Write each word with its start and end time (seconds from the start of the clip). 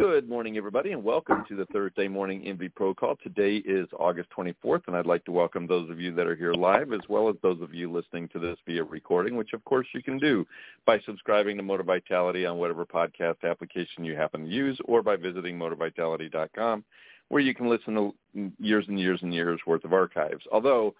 Good 0.00 0.28
morning, 0.28 0.56
everybody, 0.56 0.92
and 0.92 1.02
welcome 1.02 1.44
to 1.48 1.56
the 1.56 1.66
Thursday 1.66 2.06
morning 2.06 2.42
MV 2.42 2.72
Pro 2.76 2.94
Call. 2.94 3.16
Today 3.16 3.56
is 3.56 3.88
August 3.98 4.28
24th, 4.30 4.82
and 4.86 4.96
I'd 4.96 5.06
like 5.06 5.24
to 5.24 5.32
welcome 5.32 5.66
those 5.66 5.90
of 5.90 6.00
you 6.00 6.14
that 6.14 6.24
are 6.24 6.36
here 6.36 6.52
live, 6.54 6.92
as 6.92 7.00
well 7.08 7.28
as 7.28 7.34
those 7.42 7.60
of 7.60 7.74
you 7.74 7.90
listening 7.90 8.28
to 8.28 8.38
this 8.38 8.56
via 8.64 8.84
recording, 8.84 9.34
which 9.36 9.54
of 9.54 9.64
course 9.64 9.88
you 9.92 10.00
can 10.00 10.16
do 10.16 10.46
by 10.86 11.00
subscribing 11.00 11.56
to 11.56 11.64
Moti-Vitality 11.64 12.46
on 12.46 12.58
whatever 12.58 12.86
podcast 12.86 13.38
application 13.42 14.04
you 14.04 14.14
happen 14.14 14.44
to 14.44 14.48
use, 14.48 14.78
or 14.84 15.02
by 15.02 15.16
visiting 15.16 15.58
motivitality.com, 15.58 16.84
where 17.26 17.42
you 17.42 17.52
can 17.52 17.68
listen 17.68 17.94
to 17.96 18.52
years 18.60 18.84
and 18.86 19.00
years 19.00 19.18
and 19.22 19.34
years 19.34 19.58
worth 19.66 19.84
of 19.84 19.92
archives. 19.92 20.44
Although, 20.52 20.94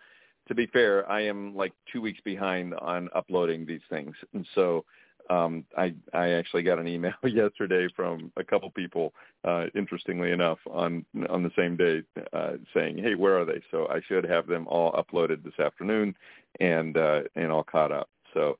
to 0.48 0.56
be 0.56 0.66
fair, 0.66 1.08
I 1.08 1.20
am 1.20 1.54
like 1.54 1.72
two 1.92 2.00
weeks 2.00 2.20
behind 2.24 2.74
on 2.74 3.10
uploading 3.14 3.64
these 3.64 3.80
things, 3.88 4.16
and 4.34 4.44
so 4.56 4.84
um, 5.30 5.64
I 5.76 5.94
I 6.12 6.30
actually 6.30 6.62
got 6.62 6.78
an 6.78 6.88
email 6.88 7.12
yesterday 7.24 7.88
from 7.94 8.32
a 8.36 8.44
couple 8.44 8.70
people, 8.70 9.12
uh, 9.44 9.66
interestingly 9.74 10.32
enough, 10.32 10.58
on 10.70 11.04
on 11.28 11.42
the 11.42 11.52
same 11.56 11.76
day, 11.76 12.02
uh, 12.32 12.52
saying, 12.74 12.98
"Hey, 12.98 13.14
where 13.14 13.38
are 13.38 13.44
they?" 13.44 13.60
So 13.70 13.86
I 13.88 14.00
should 14.06 14.24
have 14.24 14.46
them 14.46 14.66
all 14.68 14.92
uploaded 14.92 15.42
this 15.44 15.58
afternoon, 15.58 16.14
and 16.60 16.96
uh, 16.96 17.22
and 17.36 17.50
all 17.50 17.64
caught 17.64 17.92
up. 17.92 18.08
So. 18.34 18.58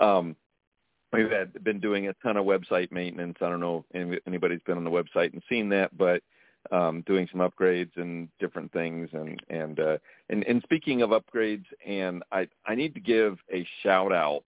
Um, 0.00 0.36
We've 1.10 1.30
had, 1.30 1.64
been 1.64 1.80
doing 1.80 2.08
a 2.08 2.12
ton 2.22 2.36
of 2.36 2.44
website 2.44 2.92
maintenance. 2.92 3.38
I 3.40 3.48
don't 3.48 3.60
know 3.60 3.82
if 3.94 4.20
anybody's 4.26 4.60
been 4.66 4.76
on 4.76 4.84
the 4.84 4.90
website 4.90 5.32
and 5.32 5.42
seen 5.48 5.70
that, 5.70 5.96
but 5.96 6.22
um, 6.70 7.02
doing 7.06 7.26
some 7.32 7.40
upgrades 7.40 7.96
and 7.96 8.28
different 8.38 8.72
things. 8.72 9.08
And 9.12 9.40
and 9.48 9.80
uh, 9.80 9.98
and, 10.28 10.44
and 10.44 10.62
speaking 10.62 11.02
of 11.02 11.10
upgrades, 11.10 11.64
and 11.86 12.22
I 12.30 12.48
I 12.66 12.74
need 12.74 12.94
to 12.94 13.00
give 13.00 13.38
a 13.52 13.66
shout 13.82 14.12
out 14.12 14.44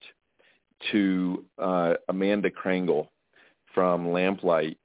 to 0.93 1.45
uh, 1.59 1.95
Amanda 2.09 2.51
Krangle 2.51 3.09
from 3.75 4.07
Lamplight, 4.07 4.77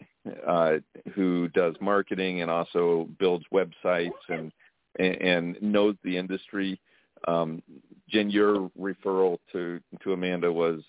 uh, 0.47 0.73
who 1.13 1.47
does 1.49 1.75
marketing 1.81 2.41
and 2.41 2.51
also 2.51 3.07
builds 3.19 3.45
websites 3.53 4.11
and 4.29 4.51
and 4.97 5.61
knows 5.61 5.95
the 6.03 6.17
industry. 6.17 6.79
Um, 7.27 7.61
Jen, 8.09 8.29
your 8.29 8.69
referral 8.79 9.37
to 9.51 9.79
to 10.03 10.13
Amanda 10.13 10.51
was 10.51 10.81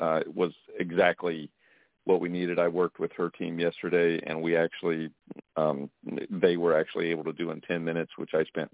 uh, 0.00 0.20
was 0.34 0.52
exactly 0.78 1.50
what 2.04 2.20
we 2.20 2.28
needed. 2.28 2.58
I 2.58 2.66
worked 2.66 2.98
with 2.98 3.12
her 3.12 3.30
team 3.30 3.60
yesterday, 3.60 4.20
and 4.26 4.42
we 4.42 4.56
actually 4.56 5.10
um, 5.56 5.90
they 6.30 6.56
were 6.56 6.78
actually 6.78 7.10
able 7.10 7.24
to 7.24 7.32
do 7.32 7.50
in 7.50 7.60
ten 7.60 7.84
minutes, 7.84 8.12
which 8.16 8.30
I 8.34 8.44
spent 8.44 8.70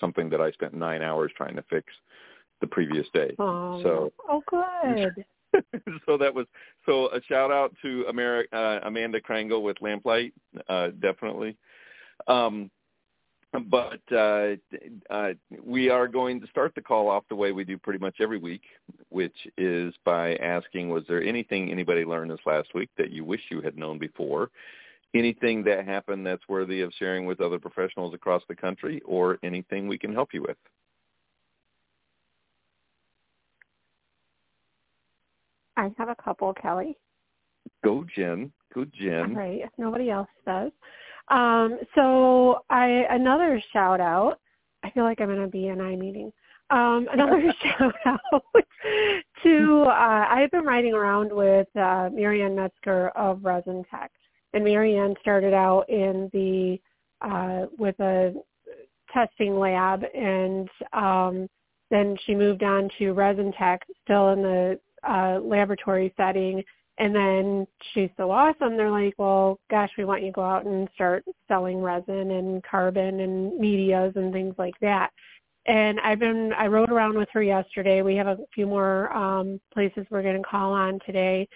something 0.00 0.28
that 0.30 0.40
I 0.40 0.50
spent 0.52 0.74
nine 0.74 1.02
hours 1.02 1.32
trying 1.36 1.56
to 1.56 1.64
fix 1.70 1.86
the 2.60 2.66
previous 2.66 3.06
day. 3.12 3.34
Oh, 3.38 3.82
so 3.82 4.12
oh, 4.28 4.42
good. 4.48 5.24
so 6.06 6.18
that 6.18 6.34
was 6.34 6.46
so 6.84 7.06
a 7.12 7.22
shout 7.22 7.50
out 7.50 7.74
to 7.82 8.04
Ameri- 8.10 8.52
uh, 8.52 8.80
Amanda 8.86 9.20
Krangle 9.20 9.62
with 9.62 9.78
Lamplight, 9.78 10.32
uh, 10.68 10.88
definitely. 11.00 11.56
Um, 12.26 12.70
but 13.70 14.00
uh, 14.12 14.56
uh, 15.08 15.30
we 15.64 15.88
are 15.88 16.06
going 16.06 16.40
to 16.40 16.46
start 16.48 16.74
the 16.74 16.82
call 16.82 17.08
off 17.08 17.24
the 17.30 17.34
way 17.34 17.52
we 17.52 17.64
do 17.64 17.78
pretty 17.78 17.98
much 17.98 18.16
every 18.20 18.38
week, 18.38 18.62
which 19.08 19.36
is 19.56 19.94
by 20.04 20.34
asking, 20.36 20.90
was 20.90 21.04
there 21.08 21.22
anything 21.22 21.70
anybody 21.70 22.04
learned 22.04 22.30
this 22.30 22.40
last 22.44 22.68
week 22.74 22.90
that 22.98 23.10
you 23.10 23.24
wish 23.24 23.40
you 23.50 23.62
had 23.62 23.78
known 23.78 23.98
before? 23.98 24.50
Anything 25.14 25.64
that 25.64 25.86
happened 25.86 26.26
that's 26.26 26.46
worthy 26.46 26.82
of 26.82 26.92
sharing 26.98 27.24
with 27.24 27.40
other 27.40 27.58
professionals 27.58 28.12
across 28.12 28.42
the 28.48 28.54
country, 28.54 29.00
or 29.06 29.38
anything 29.42 29.88
we 29.88 29.96
can 29.96 30.12
help 30.12 30.34
you 30.34 30.42
with? 30.42 30.58
I 35.78 35.92
have 35.96 36.08
a 36.08 36.16
couple, 36.16 36.52
Kelly. 36.54 36.98
Go, 37.84 38.04
Jen. 38.14 38.52
Go, 38.74 38.84
Jen. 38.84 39.30
All 39.30 39.42
right, 39.42 39.60
if 39.62 39.70
nobody 39.78 40.10
else 40.10 40.28
does. 40.44 40.72
Um, 41.28 41.78
so 41.94 42.60
I 42.68 43.06
another 43.10 43.62
shout 43.72 44.00
out. 44.00 44.40
I 44.82 44.90
feel 44.90 45.04
like 45.04 45.20
I'm 45.20 45.30
in 45.30 45.42
a 45.42 45.48
BNI 45.48 45.98
meeting. 45.98 46.32
Um, 46.70 47.06
another 47.12 47.42
shout 47.62 47.94
out 48.06 48.44
to 49.44 49.82
uh, 49.86 50.26
I've 50.28 50.50
been 50.50 50.64
riding 50.64 50.94
around 50.94 51.32
with 51.32 51.68
uh, 51.76 52.10
Marianne 52.12 52.56
Metzger 52.56 53.10
of 53.10 53.38
ResinTech, 53.38 54.08
and 54.54 54.64
Marianne 54.64 55.14
started 55.20 55.54
out 55.54 55.88
in 55.88 56.28
the 56.32 56.80
uh, 57.20 57.66
with 57.78 57.98
a 58.00 58.34
testing 59.12 59.58
lab, 59.58 60.02
and 60.12 60.68
um, 60.92 61.48
then 61.90 62.16
she 62.26 62.34
moved 62.34 62.64
on 62.64 62.90
to 62.98 63.14
ResinTech, 63.14 63.78
still 64.04 64.30
in 64.30 64.42
the 64.42 64.80
uh, 65.08 65.40
laboratory 65.42 66.12
setting. 66.16 66.62
And 66.98 67.14
then 67.14 67.66
she's 67.92 68.10
so 68.16 68.30
awesome. 68.30 68.76
They're 68.76 68.90
like, 68.90 69.14
well, 69.18 69.60
gosh, 69.70 69.90
we 69.96 70.04
want 70.04 70.22
you 70.22 70.28
to 70.28 70.34
go 70.34 70.42
out 70.42 70.66
and 70.66 70.88
start 70.94 71.24
selling 71.46 71.80
resin 71.80 72.32
and 72.32 72.62
carbon 72.64 73.20
and 73.20 73.56
medias 73.56 74.12
and 74.16 74.32
things 74.32 74.54
like 74.58 74.74
that. 74.80 75.10
And 75.66 76.00
I've 76.00 76.18
been, 76.18 76.52
I 76.54 76.66
rode 76.66 76.90
around 76.90 77.16
with 77.16 77.28
her 77.32 77.42
yesterday. 77.42 78.02
We 78.02 78.16
have 78.16 78.26
a 78.26 78.38
few 78.54 78.66
more 78.66 79.14
um, 79.14 79.60
places 79.72 80.06
we're 80.10 80.22
going 80.22 80.42
to 80.42 80.48
call 80.48 80.72
on 80.72 80.98
today. 81.06 81.48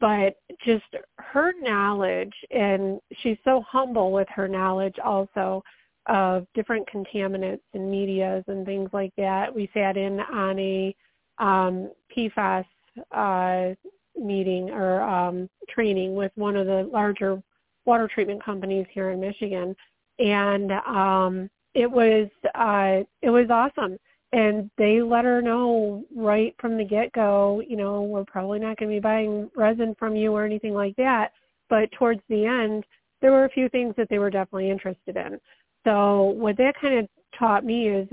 But 0.00 0.36
just 0.64 0.84
her 1.18 1.52
knowledge, 1.60 2.32
and 2.50 3.00
she's 3.22 3.36
so 3.44 3.62
humble 3.68 4.12
with 4.12 4.28
her 4.34 4.48
knowledge 4.48 4.96
also 5.04 5.62
of 6.06 6.46
different 6.54 6.88
contaminants 6.88 7.60
and 7.74 7.90
medias 7.90 8.42
and 8.48 8.64
things 8.66 8.88
like 8.92 9.12
that. 9.16 9.54
We 9.54 9.70
sat 9.74 9.96
in 9.96 10.20
on 10.20 10.58
a 10.58 10.94
um, 11.38 11.90
PFAS 12.16 12.64
uh, 13.12 13.70
meeting 14.16 14.70
or 14.70 15.02
um, 15.02 15.48
training 15.68 16.14
with 16.14 16.32
one 16.34 16.56
of 16.56 16.66
the 16.66 16.88
larger 16.92 17.42
water 17.86 18.08
treatment 18.12 18.44
companies 18.44 18.86
here 18.92 19.10
in 19.10 19.20
Michigan, 19.20 19.74
and 20.18 20.72
um, 20.86 21.50
it 21.74 21.90
was 21.90 22.28
uh, 22.54 23.04
it 23.22 23.30
was 23.30 23.46
awesome. 23.50 23.98
And 24.32 24.70
they 24.78 25.02
let 25.02 25.24
her 25.24 25.42
know 25.42 26.04
right 26.14 26.54
from 26.60 26.78
the 26.78 26.84
get 26.84 27.10
go, 27.12 27.62
you 27.66 27.76
know, 27.76 28.02
we're 28.02 28.24
probably 28.24 28.60
not 28.60 28.76
going 28.76 28.88
to 28.88 28.96
be 28.96 29.00
buying 29.00 29.50
resin 29.56 29.96
from 29.98 30.14
you 30.14 30.32
or 30.32 30.44
anything 30.44 30.72
like 30.72 30.94
that. 30.96 31.32
But 31.68 31.90
towards 31.98 32.20
the 32.28 32.46
end, 32.46 32.84
there 33.20 33.32
were 33.32 33.44
a 33.44 33.50
few 33.50 33.68
things 33.68 33.94
that 33.96 34.08
they 34.08 34.20
were 34.20 34.30
definitely 34.30 34.70
interested 34.70 35.16
in. 35.16 35.40
So 35.84 36.22
what 36.36 36.56
that 36.58 36.74
kind 36.80 36.98
of 36.98 37.08
taught 37.36 37.64
me 37.64 37.88
is 37.88 38.08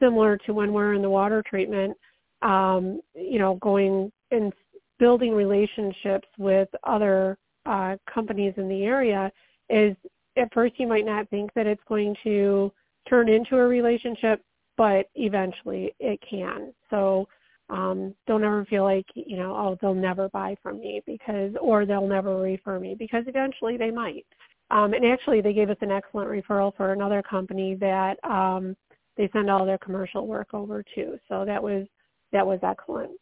similar 0.00 0.36
to 0.38 0.52
when 0.52 0.72
we're 0.72 0.94
in 0.94 1.02
the 1.02 1.10
water 1.10 1.44
treatment 1.48 1.96
um, 2.42 3.00
you 3.14 3.38
know, 3.38 3.56
going 3.56 4.10
and 4.30 4.52
building 4.98 5.32
relationships 5.32 6.28
with 6.38 6.68
other 6.84 7.36
uh, 7.66 7.96
companies 8.12 8.54
in 8.56 8.68
the 8.68 8.84
area 8.84 9.30
is 9.68 9.96
at 10.36 10.52
first 10.52 10.74
you 10.78 10.86
might 10.86 11.06
not 11.06 11.28
think 11.30 11.52
that 11.54 11.66
it's 11.66 11.82
going 11.88 12.14
to 12.22 12.72
turn 13.08 13.28
into 13.28 13.56
a 13.56 13.66
relationship, 13.66 14.42
but 14.76 15.06
eventually 15.14 15.94
it 15.98 16.20
can. 16.28 16.72
So 16.90 17.28
um, 17.68 18.14
don't 18.26 18.44
ever 18.44 18.64
feel 18.66 18.84
like, 18.84 19.06
you 19.14 19.36
know, 19.36 19.54
oh, 19.56 19.78
they'll 19.80 19.94
never 19.94 20.28
buy 20.28 20.56
from 20.62 20.78
me 20.78 21.02
because, 21.06 21.52
or 21.60 21.86
they'll 21.86 22.06
never 22.06 22.36
refer 22.36 22.78
me 22.78 22.94
because 22.98 23.24
eventually 23.26 23.76
they 23.76 23.90
might. 23.90 24.26
Um, 24.70 24.94
and 24.94 25.04
actually 25.04 25.40
they 25.40 25.52
gave 25.52 25.70
us 25.70 25.76
an 25.80 25.90
excellent 25.90 26.30
referral 26.30 26.74
for 26.76 26.92
another 26.92 27.22
company 27.22 27.74
that 27.76 28.22
um, 28.24 28.76
they 29.16 29.28
send 29.32 29.50
all 29.50 29.66
their 29.66 29.78
commercial 29.78 30.26
work 30.26 30.54
over 30.54 30.82
to. 30.94 31.18
So 31.28 31.44
that 31.44 31.62
was 31.62 31.86
that 32.32 32.46
was 32.46 32.60
excellent. 32.62 33.12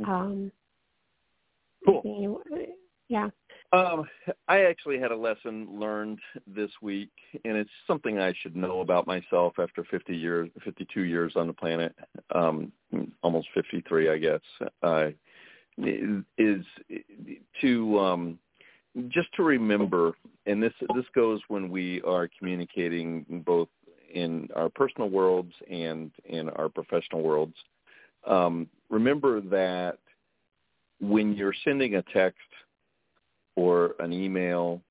Mm-hmm. 0.00 0.10
Um, 0.10 0.52
cool. 1.84 2.02
You, 2.04 2.42
yeah. 3.08 3.28
Um, 3.72 4.08
I 4.48 4.62
actually 4.62 4.98
had 4.98 5.12
a 5.12 5.16
lesson 5.16 5.68
learned 5.70 6.18
this 6.46 6.70
week, 6.82 7.10
and 7.44 7.56
it's 7.56 7.70
something 7.86 8.18
I 8.18 8.32
should 8.40 8.56
know 8.56 8.80
about 8.80 9.06
myself 9.06 9.54
after 9.58 9.84
50 9.84 10.16
years, 10.16 10.50
52 10.64 11.02
years 11.02 11.34
on 11.36 11.46
the 11.46 11.52
planet, 11.52 11.94
um, 12.34 12.72
almost 13.22 13.48
53, 13.54 14.10
I 14.10 14.18
guess. 14.18 14.40
Uh, 14.82 15.08
is 15.78 16.64
to 17.60 17.98
um, 17.98 18.38
just 19.08 19.32
to 19.36 19.42
remember, 19.42 20.12
and 20.46 20.62
this 20.62 20.72
this 20.94 21.06
goes 21.14 21.40
when 21.48 21.70
we 21.70 22.02
are 22.02 22.28
communicating 22.38 23.24
both 23.46 23.68
in 24.12 24.48
our 24.56 24.68
personal 24.68 25.08
worlds 25.08 25.52
and 25.70 26.10
in 26.24 26.50
our 26.50 26.68
professional 26.68 27.22
worlds 27.22 27.54
um, 28.26 28.68
remember 28.88 29.40
that 29.40 29.98
when 31.00 31.34
you're 31.34 31.54
sending 31.64 31.96
a 31.96 32.02
text 32.02 32.38
or 33.56 33.94
an 33.98 34.12
email 34.12 34.82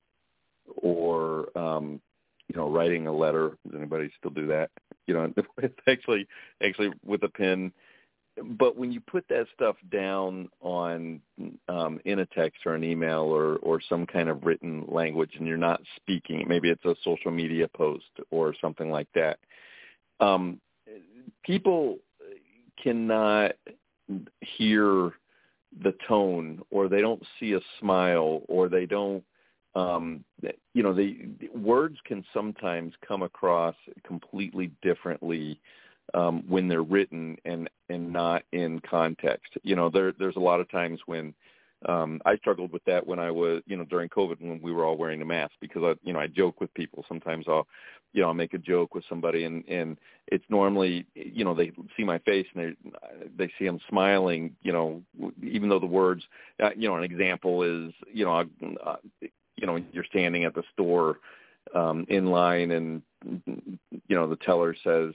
or 0.76 1.56
um, 1.56 2.00
you 2.48 2.56
know 2.56 2.68
writing 2.68 3.06
a 3.06 3.12
letter, 3.12 3.56
does 3.66 3.76
anybody 3.76 4.10
still 4.18 4.30
do 4.30 4.46
that? 4.48 4.70
You 5.06 5.14
know, 5.14 5.32
it's 5.58 5.78
actually 5.88 6.26
actually 6.62 6.90
with 7.04 7.22
a 7.22 7.28
pen. 7.28 7.72
But 8.42 8.76
when 8.76 8.90
you 8.90 9.00
put 9.00 9.26
that 9.28 9.46
stuff 9.54 9.76
down 9.92 10.48
on 10.60 11.20
um, 11.68 12.00
in 12.04 12.20
a 12.20 12.26
text 12.26 12.60
or 12.64 12.74
an 12.74 12.84
email 12.84 13.22
or 13.22 13.56
or 13.56 13.80
some 13.88 14.06
kind 14.06 14.28
of 14.28 14.44
written 14.44 14.84
language, 14.88 15.32
and 15.36 15.46
you're 15.46 15.56
not 15.56 15.82
speaking, 15.96 16.44
maybe 16.48 16.70
it's 16.70 16.84
a 16.84 16.94
social 17.04 17.30
media 17.30 17.68
post 17.68 18.10
or 18.30 18.54
something 18.60 18.90
like 18.90 19.08
that. 19.14 19.38
Um, 20.20 20.60
people 21.44 21.98
cannot 22.82 23.52
hear 24.40 25.12
the 25.82 25.94
tone 26.08 26.60
or 26.70 26.88
they 26.88 27.00
don't 27.00 27.22
see 27.38 27.52
a 27.52 27.60
smile 27.78 28.42
or 28.48 28.68
they 28.68 28.86
don't 28.86 29.24
um, 29.74 30.24
you 30.74 30.82
know, 30.82 30.92
the, 30.92 31.30
words 31.54 31.96
can 32.04 32.24
sometimes 32.34 32.92
come 33.06 33.22
across 33.22 33.76
completely 34.04 34.72
differently 34.82 35.60
um, 36.14 36.42
when 36.48 36.66
they're 36.66 36.82
written 36.82 37.36
and 37.44 37.70
and 37.88 38.12
not 38.12 38.42
in 38.52 38.80
context. 38.80 39.52
You 39.62 39.76
know, 39.76 39.88
there 39.88 40.12
there's 40.18 40.36
a 40.36 40.40
lot 40.40 40.60
of 40.60 40.70
times 40.70 41.00
when 41.06 41.34
um, 41.88 42.20
I 42.26 42.36
struggled 42.36 42.72
with 42.72 42.84
that 42.84 43.06
when 43.06 43.18
I 43.18 43.30
was, 43.30 43.62
you 43.66 43.76
know, 43.76 43.84
during 43.84 44.08
COVID 44.10 44.40
when 44.40 44.60
we 44.62 44.72
were 44.72 44.84
all 44.84 44.96
wearing 44.96 45.22
a 45.22 45.24
mask 45.24 45.52
because 45.60 45.82
I, 45.82 45.94
you 46.06 46.12
know, 46.12 46.20
I 46.20 46.26
joke 46.26 46.60
with 46.60 46.72
people. 46.74 47.04
Sometimes 47.08 47.46
I'll, 47.48 47.66
you 48.12 48.20
know, 48.20 48.28
I'll 48.28 48.34
make 48.34 48.52
a 48.54 48.58
joke 48.58 48.94
with 48.94 49.04
somebody 49.08 49.44
and 49.44 49.64
and 49.66 49.96
it's 50.26 50.44
normally, 50.50 51.06
you 51.14 51.44
know, 51.44 51.54
they 51.54 51.72
see 51.96 52.04
my 52.04 52.18
face 52.18 52.46
and 52.54 52.76
they 52.76 53.28
they 53.36 53.52
see 53.58 53.66
I'm 53.66 53.80
smiling, 53.88 54.54
you 54.62 54.72
know, 54.72 55.02
even 55.42 55.68
though 55.70 55.78
the 55.78 55.86
words, 55.86 56.22
uh, 56.62 56.70
you 56.76 56.88
know, 56.88 56.96
an 56.96 57.04
example 57.04 57.62
is, 57.62 57.94
you 58.12 58.26
know, 58.26 58.44
uh, 58.84 58.96
you 59.56 59.66
know, 59.66 59.82
you're 59.92 60.04
standing 60.04 60.44
at 60.44 60.54
the 60.54 60.62
store 60.74 61.18
um, 61.74 62.04
in 62.08 62.26
line 62.26 62.72
and 62.72 63.02
you 64.08 64.16
know 64.16 64.28
the 64.28 64.36
teller 64.36 64.74
says, 64.82 65.12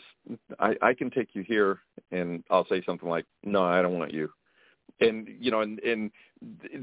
I, 0.59 0.75
I 0.81 0.93
can 0.93 1.09
take 1.09 1.29
you 1.33 1.41
here, 1.41 1.79
and 2.11 2.43
I'll 2.51 2.67
say 2.67 2.83
something 2.85 3.09
like, 3.09 3.25
No, 3.43 3.63
I 3.63 3.81
don't 3.81 3.97
want 3.97 4.13
you 4.13 4.29
and 5.01 5.27
you 5.39 5.51
know 5.51 5.61
and 5.61 5.79
and 5.79 6.11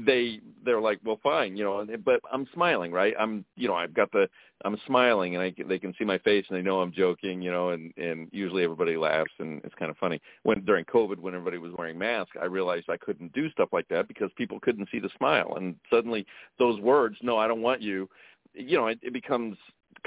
they 0.05 0.39
they're 0.65 0.81
like 0.81 0.99
well 1.03 1.19
fine 1.23 1.55
you 1.55 1.63
know 1.63 1.85
but 2.03 2.19
i'm 2.31 2.47
smiling 2.53 2.91
right? 2.91 3.13
I'm 3.19 3.45
you 3.55 3.67
know 3.67 3.75
i've 3.75 3.93
got 3.93 4.11
the 4.11 4.27
i'm 4.65 4.77
smiling 4.85 5.35
and 5.35 5.43
i 5.43 5.53
they 5.67 5.79
can 5.79 5.93
see 5.97 6.05
my 6.05 6.17
face 6.19 6.45
and 6.49 6.57
they 6.57 6.61
know 6.61 6.81
i'm 6.81 6.91
joking 6.91 7.41
you 7.41 7.51
know 7.51 7.69
and 7.69 7.93
and 7.97 8.27
usually 8.31 8.63
everybody 8.63 8.97
laughs 8.97 9.31
and 9.39 9.61
it's 9.63 9.75
kind 9.75 9.89
of 9.89 9.97
funny. 9.97 10.21
When 10.43 10.63
during 10.65 10.85
covid 10.85 11.19
when 11.19 11.33
everybody 11.33 11.57
was 11.57 11.73
wearing 11.77 11.97
masks 11.97 12.35
i 12.41 12.45
realized 12.45 12.89
i 12.89 12.97
couldn't 12.97 13.33
do 13.33 13.49
stuff 13.51 13.69
like 13.71 13.87
that 13.89 14.07
because 14.07 14.29
people 14.35 14.59
couldn't 14.59 14.89
see 14.91 14.99
the 14.99 15.09
smile 15.17 15.55
and 15.57 15.75
suddenly 15.89 16.25
those 16.59 16.79
words 16.79 17.17
no 17.21 17.37
i 17.37 17.47
don't 17.47 17.61
want 17.61 17.81
you 17.81 18.09
you 18.53 18.77
know 18.77 18.87
it, 18.87 18.99
it 19.01 19.13
becomes 19.13 19.57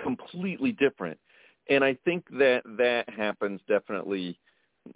completely 0.03 0.73
different. 0.73 1.19
And 1.69 1.83
i 1.83 1.97
think 2.05 2.27
that 2.39 2.63
that 2.79 3.09
happens 3.09 3.61
definitely 3.67 4.39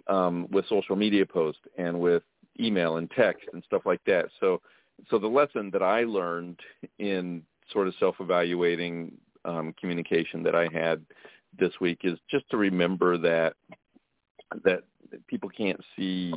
um, 0.07 0.47
with 0.51 0.65
social 0.69 0.95
media 0.95 1.25
posts 1.25 1.61
and 1.77 1.99
with 1.99 2.23
email 2.61 2.97
and 2.97 3.09
text 3.11 3.45
and 3.53 3.63
stuff 3.65 3.83
like 3.85 4.01
that. 4.05 4.25
So, 4.39 4.61
so 5.09 5.17
the 5.17 5.27
lesson 5.27 5.69
that 5.71 5.81
I 5.81 6.03
learned 6.03 6.59
in 6.99 7.43
sort 7.71 7.87
of 7.87 7.95
self-evaluating 7.99 9.13
um, 9.45 9.73
communication 9.79 10.43
that 10.43 10.55
I 10.55 10.67
had 10.71 11.01
this 11.57 11.73
week 11.81 12.01
is 12.03 12.19
just 12.29 12.49
to 12.51 12.57
remember 12.57 13.17
that 13.17 13.53
that 14.63 14.83
people 15.27 15.49
can't 15.49 15.79
see 15.95 16.33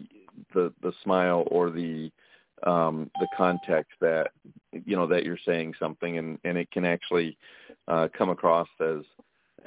the 0.54 0.72
the 0.82 0.92
smile 1.02 1.46
or 1.50 1.70
the 1.70 2.10
um, 2.64 3.10
the 3.20 3.28
context 3.36 3.92
that 4.00 4.30
you 4.72 4.96
know 4.96 5.06
that 5.06 5.24
you're 5.24 5.38
saying 5.44 5.74
something 5.78 6.18
and 6.18 6.38
and 6.44 6.56
it 6.56 6.70
can 6.70 6.84
actually 6.84 7.36
uh, 7.88 8.08
come 8.16 8.30
across 8.30 8.68
as 8.80 9.02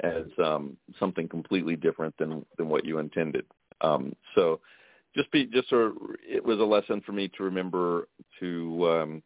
as 0.00 0.26
um, 0.42 0.76
something 0.98 1.28
completely 1.28 1.76
different 1.76 2.14
than 2.18 2.44
than 2.56 2.68
what 2.68 2.84
you 2.84 2.98
intended. 2.98 3.44
Um, 3.80 4.14
so 4.34 4.60
just 5.18 5.30
be 5.32 5.46
just 5.46 5.72
a 5.72 5.90
it 6.22 6.44
was 6.44 6.60
a 6.60 6.64
lesson 6.64 7.02
for 7.04 7.10
me 7.10 7.28
to 7.36 7.42
remember 7.42 8.06
to 8.38 8.88
um 8.88 9.22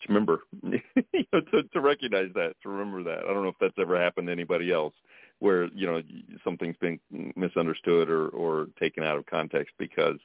to 0.00 0.08
remember 0.12 0.40
you 0.64 1.24
know, 1.32 1.40
to 1.52 1.62
to 1.62 1.80
recognize 1.80 2.30
that 2.34 2.54
to 2.62 2.68
remember 2.68 3.04
that. 3.04 3.24
I 3.24 3.32
don't 3.32 3.44
know 3.44 3.50
if 3.50 3.54
that's 3.60 3.78
ever 3.78 4.00
happened 4.00 4.26
to 4.26 4.32
anybody 4.32 4.72
else 4.72 4.94
where 5.38 5.66
you 5.74 5.86
know 5.86 6.02
something's 6.42 6.76
been 6.78 6.98
misunderstood 7.36 8.10
or 8.10 8.28
or 8.30 8.66
taken 8.80 9.04
out 9.04 9.16
of 9.16 9.26
context 9.26 9.72
because 9.78 10.18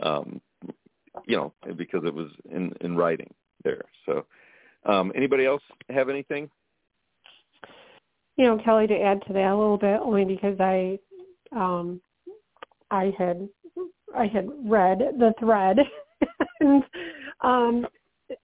um 0.00 0.40
you 1.26 1.36
know 1.36 1.52
because 1.76 2.02
it 2.04 2.14
was 2.14 2.28
in 2.48 2.72
in 2.82 2.96
writing 2.96 3.32
there. 3.64 3.82
So 4.06 4.26
um 4.84 5.10
anybody 5.16 5.44
else 5.44 5.62
have 5.90 6.08
anything? 6.08 6.48
You 8.36 8.44
know 8.44 8.58
kelly 8.64 8.86
to 8.86 8.96
add 8.96 9.24
to 9.26 9.32
that 9.32 9.50
a 9.50 9.56
little 9.56 9.78
bit 9.78 9.98
only 10.00 10.24
because 10.24 10.60
i 10.60 10.98
um 11.50 12.00
i 12.92 13.12
had 13.18 13.48
I 14.16 14.26
had 14.26 14.48
read 14.64 14.98
the 15.18 15.34
thread, 15.38 15.78
and 16.60 16.82
um, 17.42 17.86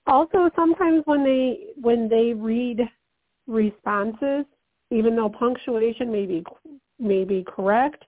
also 0.06 0.50
sometimes 0.54 1.02
when 1.06 1.24
they 1.24 1.72
when 1.80 2.08
they 2.08 2.32
read 2.34 2.80
responses, 3.46 4.44
even 4.90 5.16
though 5.16 5.28
punctuation 5.28 6.12
may 6.12 6.26
be 6.26 6.44
may 6.98 7.24
be 7.24 7.44
correct, 7.44 8.04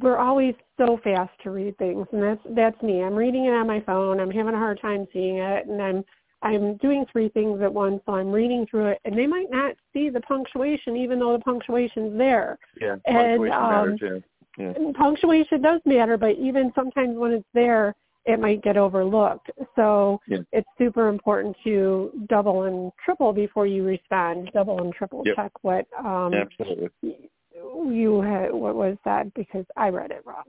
we're 0.00 0.18
always 0.18 0.54
so 0.78 1.00
fast 1.02 1.32
to 1.42 1.50
read 1.50 1.76
things, 1.78 2.06
and 2.12 2.22
that's 2.22 2.40
that's 2.50 2.82
me. 2.82 3.02
I'm 3.02 3.14
reading 3.14 3.46
it 3.46 3.54
on 3.54 3.66
my 3.66 3.80
phone. 3.80 4.20
I'm 4.20 4.30
having 4.30 4.54
a 4.54 4.58
hard 4.58 4.80
time 4.80 5.06
seeing 5.12 5.38
it, 5.38 5.66
and 5.66 5.82
I'm 5.82 6.04
I'm 6.42 6.76
doing 6.76 7.04
three 7.10 7.28
things 7.30 7.60
at 7.60 7.72
once, 7.72 8.00
so 8.06 8.14
I'm 8.14 8.30
reading 8.30 8.66
through 8.70 8.86
it, 8.88 9.00
and 9.04 9.16
they 9.16 9.26
might 9.26 9.50
not 9.50 9.74
see 9.92 10.08
the 10.08 10.20
punctuation, 10.20 10.96
even 10.96 11.18
though 11.18 11.32
the 11.32 11.44
punctuation's 11.44 12.16
there. 12.16 12.58
Yeah, 12.80 12.96
punctuation 13.06 13.52
and, 13.52 13.74
um, 13.74 13.90
matters. 13.90 14.22
Yeah 14.60 14.90
punctuation 15.00 15.62
does 15.62 15.80
matter, 15.84 16.16
but 16.16 16.36
even 16.38 16.72
sometimes 16.74 17.16
when 17.16 17.32
it's 17.32 17.48
there, 17.54 17.94
it 18.26 18.38
might 18.38 18.62
get 18.62 18.76
overlooked. 18.76 19.50
So 19.76 20.20
yeah. 20.28 20.38
it's 20.52 20.68
super 20.76 21.08
important 21.08 21.56
to 21.64 22.10
double 22.28 22.64
and 22.64 22.92
triple 23.02 23.32
before 23.32 23.66
you 23.66 23.82
respond. 23.82 24.50
Double 24.52 24.80
and 24.82 24.92
triple 24.92 25.22
yep. 25.24 25.36
check 25.36 25.52
what 25.62 25.86
um, 25.98 26.34
Absolutely. 26.34 27.30
you 27.54 28.20
had, 28.20 28.52
what 28.52 28.74
was 28.74 28.96
said 29.04 29.32
because 29.34 29.64
I 29.76 29.88
read 29.88 30.10
it 30.10 30.22
wrong. 30.26 30.44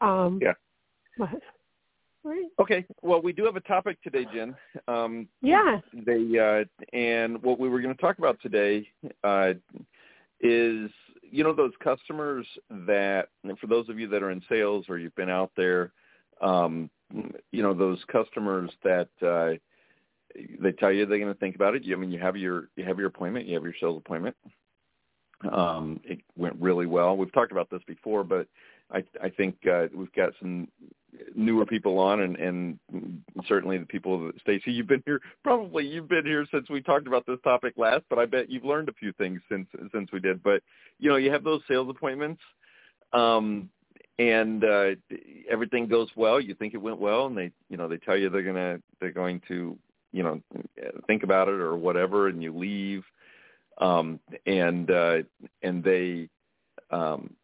Um, 0.00 0.38
yeah. 0.40 0.52
But, 1.18 1.42
right. 2.22 2.46
Okay. 2.60 2.86
Well, 3.02 3.20
we 3.20 3.32
do 3.32 3.44
have 3.44 3.56
a 3.56 3.60
topic 3.60 4.00
today, 4.02 4.24
Jen. 4.32 4.54
Um, 4.86 5.26
yeah. 5.42 5.80
They 5.92 6.38
uh, 6.38 6.64
and 6.96 7.42
what 7.42 7.58
we 7.58 7.68
were 7.68 7.80
going 7.80 7.94
to 7.94 8.00
talk 8.00 8.18
about 8.18 8.38
today 8.40 8.88
uh, 9.24 9.54
is 10.40 10.88
you 11.30 11.44
know 11.44 11.52
those 11.52 11.72
customers 11.82 12.46
that 12.86 13.28
for 13.60 13.66
those 13.66 13.88
of 13.88 13.98
you 13.98 14.08
that 14.08 14.22
are 14.22 14.30
in 14.30 14.42
sales 14.48 14.86
or 14.88 14.98
you've 14.98 15.14
been 15.14 15.30
out 15.30 15.50
there 15.56 15.92
um 16.40 16.90
you 17.50 17.62
know 17.62 17.74
those 17.74 17.98
customers 18.10 18.70
that 18.84 19.08
uh 19.22 19.56
they 20.60 20.72
tell 20.72 20.92
you 20.92 21.06
they're 21.06 21.18
going 21.18 21.32
to 21.32 21.40
think 21.40 21.54
about 21.54 21.74
it 21.74 21.82
i 21.90 21.94
mean 21.96 22.10
you 22.10 22.18
have 22.18 22.36
your 22.36 22.68
you 22.76 22.84
have 22.84 22.98
your 22.98 23.08
appointment 23.08 23.46
you 23.46 23.54
have 23.54 23.64
your 23.64 23.74
sales 23.80 24.00
appointment. 24.04 24.36
Um 25.52 26.00
it 26.04 26.20
went 26.36 26.56
really 26.58 26.86
well. 26.86 27.16
We've 27.16 27.32
talked 27.32 27.52
about 27.52 27.70
this 27.70 27.82
before 27.86 28.24
but 28.24 28.46
i 28.90 29.02
i 29.22 29.28
think 29.28 29.56
uh 29.70 29.86
we've 29.94 30.12
got 30.12 30.32
some 30.40 30.68
newer 31.34 31.66
people 31.66 31.98
on 31.98 32.20
and 32.20 32.36
and 32.36 32.78
certainly 33.46 33.78
the 33.78 33.86
people 33.86 34.26
that 34.26 34.40
Stacy 34.40 34.72
you've 34.72 34.86
been 34.86 35.02
here 35.06 35.20
probably 35.42 35.86
you've 35.86 36.08
been 36.08 36.24
here 36.26 36.46
since 36.52 36.68
we 36.68 36.80
talked 36.80 37.06
about 37.06 37.26
this 37.26 37.38
topic 37.44 37.74
last 37.76 38.04
but 38.10 38.18
I 38.18 38.26
bet 38.26 38.50
you've 38.50 38.64
learned 38.64 38.88
a 38.88 38.94
few 38.94 39.12
things 39.14 39.40
since 39.50 39.66
since 39.92 40.10
we 40.12 40.20
did. 40.20 40.42
But 40.42 40.62
you 40.98 41.08
know 41.08 41.16
you 41.16 41.30
have 41.30 41.44
those 41.44 41.60
sales 41.68 41.88
appointments 41.88 42.40
um 43.12 43.68
and 44.18 44.64
uh 44.64 44.90
everything 45.50 45.86
goes 45.86 46.08
well. 46.16 46.40
You 46.40 46.54
think 46.54 46.74
it 46.74 46.78
went 46.78 46.98
well 46.98 47.26
and 47.26 47.36
they 47.36 47.50
you 47.68 47.76
know 47.76 47.88
they 47.88 47.98
tell 47.98 48.16
you 48.16 48.30
they're 48.30 48.42
to 48.42 48.82
they're 49.00 49.12
going 49.12 49.40
to 49.48 49.76
you 50.12 50.22
know 50.22 50.40
think 51.06 51.22
about 51.22 51.48
it 51.48 51.60
or 51.60 51.76
whatever 51.76 52.28
and 52.28 52.42
you 52.42 52.56
leave. 52.56 53.04
Um 53.78 54.20
and 54.46 54.90
uh 54.90 55.18
and 55.62 55.84
they 55.84 56.28
um 56.90 57.34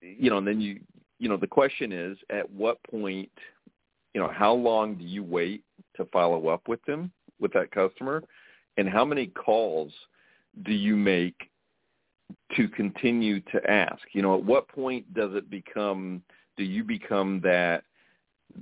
you 0.00 0.30
know 0.30 0.38
and 0.38 0.46
then 0.46 0.60
you 0.60 0.80
you 1.20 1.28
know, 1.28 1.36
the 1.36 1.46
question 1.46 1.92
is 1.92 2.16
at 2.30 2.50
what 2.50 2.82
point, 2.82 3.30
you 4.14 4.20
know, 4.20 4.30
how 4.32 4.52
long 4.52 4.96
do 4.96 5.04
you 5.04 5.22
wait 5.22 5.62
to 5.96 6.06
follow 6.06 6.48
up 6.48 6.66
with 6.66 6.82
them, 6.86 7.12
with 7.38 7.52
that 7.52 7.70
customer? 7.70 8.24
And 8.78 8.88
how 8.88 9.04
many 9.04 9.26
calls 9.26 9.92
do 10.64 10.72
you 10.72 10.96
make 10.96 11.50
to 12.56 12.68
continue 12.68 13.40
to 13.52 13.70
ask? 13.70 14.00
You 14.12 14.22
know, 14.22 14.34
at 14.34 14.44
what 14.44 14.66
point 14.68 15.12
does 15.14 15.34
it 15.34 15.50
become, 15.50 16.22
do 16.56 16.64
you 16.64 16.82
become 16.82 17.40
that, 17.44 17.84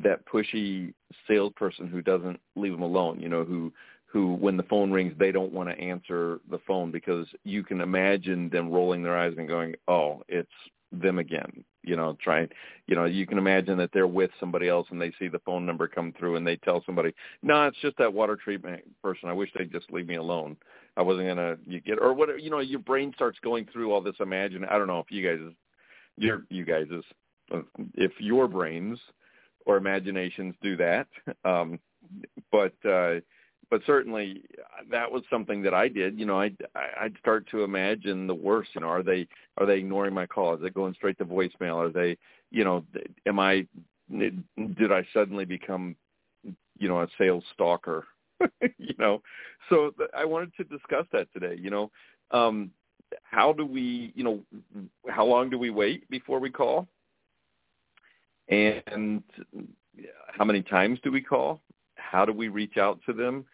that 0.02 0.26
pushy 0.26 0.92
salesperson 1.28 1.86
who 1.86 2.02
doesn't 2.02 2.40
leave 2.56 2.72
them 2.72 2.82
alone, 2.82 3.20
you 3.20 3.28
know, 3.28 3.44
who, 3.44 3.72
who 4.06 4.34
when 4.34 4.56
the 4.56 4.62
phone 4.64 4.90
rings 4.90 5.14
they 5.18 5.30
don't 5.30 5.52
want 5.52 5.68
to 5.68 5.78
answer 5.78 6.40
the 6.50 6.58
phone 6.66 6.90
because 6.90 7.26
you 7.44 7.62
can 7.62 7.80
imagine 7.80 8.48
them 8.48 8.70
rolling 8.70 9.02
their 9.02 9.16
eyes 9.16 9.34
and 9.36 9.46
going 9.46 9.74
oh 9.86 10.22
it's 10.28 10.48
them 10.92 11.18
again 11.18 11.64
you 11.82 11.96
know 11.96 12.16
trying 12.22 12.48
you 12.86 12.94
know 12.94 13.04
you 13.04 13.26
can 13.26 13.38
imagine 13.38 13.76
that 13.76 13.90
they're 13.92 14.06
with 14.06 14.30
somebody 14.40 14.68
else 14.68 14.86
and 14.90 15.00
they 15.00 15.12
see 15.18 15.28
the 15.28 15.38
phone 15.40 15.66
number 15.66 15.86
come 15.86 16.12
through 16.18 16.36
and 16.36 16.46
they 16.46 16.56
tell 16.56 16.82
somebody 16.86 17.12
no 17.42 17.66
it's 17.66 17.76
just 17.80 17.96
that 17.98 18.12
water 18.12 18.36
treatment 18.36 18.82
person. 19.02 19.28
I 19.28 19.32
wish 19.32 19.50
they'd 19.56 19.72
just 19.72 19.90
leave 19.92 20.06
me 20.06 20.16
alone. 20.16 20.56
I 20.96 21.02
wasn't 21.02 21.36
to 21.36 21.58
you 21.66 21.80
get 21.80 22.00
or 22.00 22.12
whatever 22.12 22.38
you 22.38 22.50
know 22.50 22.58
your 22.58 22.80
brain 22.80 23.12
starts 23.14 23.38
going 23.42 23.66
through 23.72 23.92
all 23.92 24.00
this 24.00 24.16
imagine 24.20 24.64
i 24.64 24.76
don't 24.76 24.88
know 24.88 24.98
if 24.98 25.10
you 25.10 25.26
guys 25.26 25.38
your 26.16 26.44
you 26.50 26.64
guys 26.64 26.86
is 26.90 27.04
if 27.94 28.12
your 28.18 28.48
brains 28.48 28.98
or 29.64 29.76
imaginations 29.76 30.54
do 30.60 30.76
that 30.76 31.06
um 31.44 31.78
but 32.50 32.74
uh 32.84 33.20
but 33.70 33.82
certainly 33.86 34.42
that 34.90 35.10
was 35.10 35.22
something 35.30 35.62
that 35.62 35.74
I 35.74 35.88
did. 35.88 36.18
You 36.18 36.26
know, 36.26 36.40
I'd 36.40 36.56
I'd 36.74 37.16
start 37.18 37.46
to 37.50 37.64
imagine 37.64 38.26
the 38.26 38.34
worst. 38.34 38.70
You 38.74 38.80
know, 38.80 38.88
are 38.88 39.02
they 39.02 39.26
are 39.56 39.66
they 39.66 39.78
ignoring 39.78 40.14
my 40.14 40.26
call? 40.26 40.52
Are 40.52 40.56
they 40.56 40.70
going 40.70 40.94
straight 40.94 41.18
to 41.18 41.24
voicemail? 41.24 41.76
Are 41.76 41.90
they, 41.90 42.16
you 42.50 42.64
know, 42.64 42.84
am 43.26 43.38
I 43.38 43.66
did 44.10 44.92
I 44.92 45.06
suddenly 45.12 45.44
become, 45.44 45.94
you 46.78 46.88
know, 46.88 47.00
a 47.02 47.08
sales 47.18 47.44
stalker? 47.52 48.06
you 48.78 48.94
know, 48.98 49.20
so 49.68 49.92
I 50.16 50.24
wanted 50.24 50.52
to 50.56 50.64
discuss 50.64 51.06
that 51.12 51.32
today. 51.32 51.56
You 51.60 51.70
know, 51.70 51.90
um, 52.30 52.70
how 53.22 53.52
do 53.52 53.66
we, 53.66 54.12
you 54.14 54.24
know, 54.24 54.40
how 55.08 55.26
long 55.26 55.50
do 55.50 55.58
we 55.58 55.70
wait 55.70 56.08
before 56.08 56.38
we 56.38 56.50
call? 56.50 56.86
And 58.48 59.22
how 60.28 60.44
many 60.44 60.62
times 60.62 60.98
do 61.02 61.12
we 61.12 61.20
call? 61.20 61.60
How 61.96 62.24
do 62.24 62.32
we 62.32 62.48
reach 62.48 62.78
out 62.78 62.98
to 63.06 63.12
them? 63.12 63.44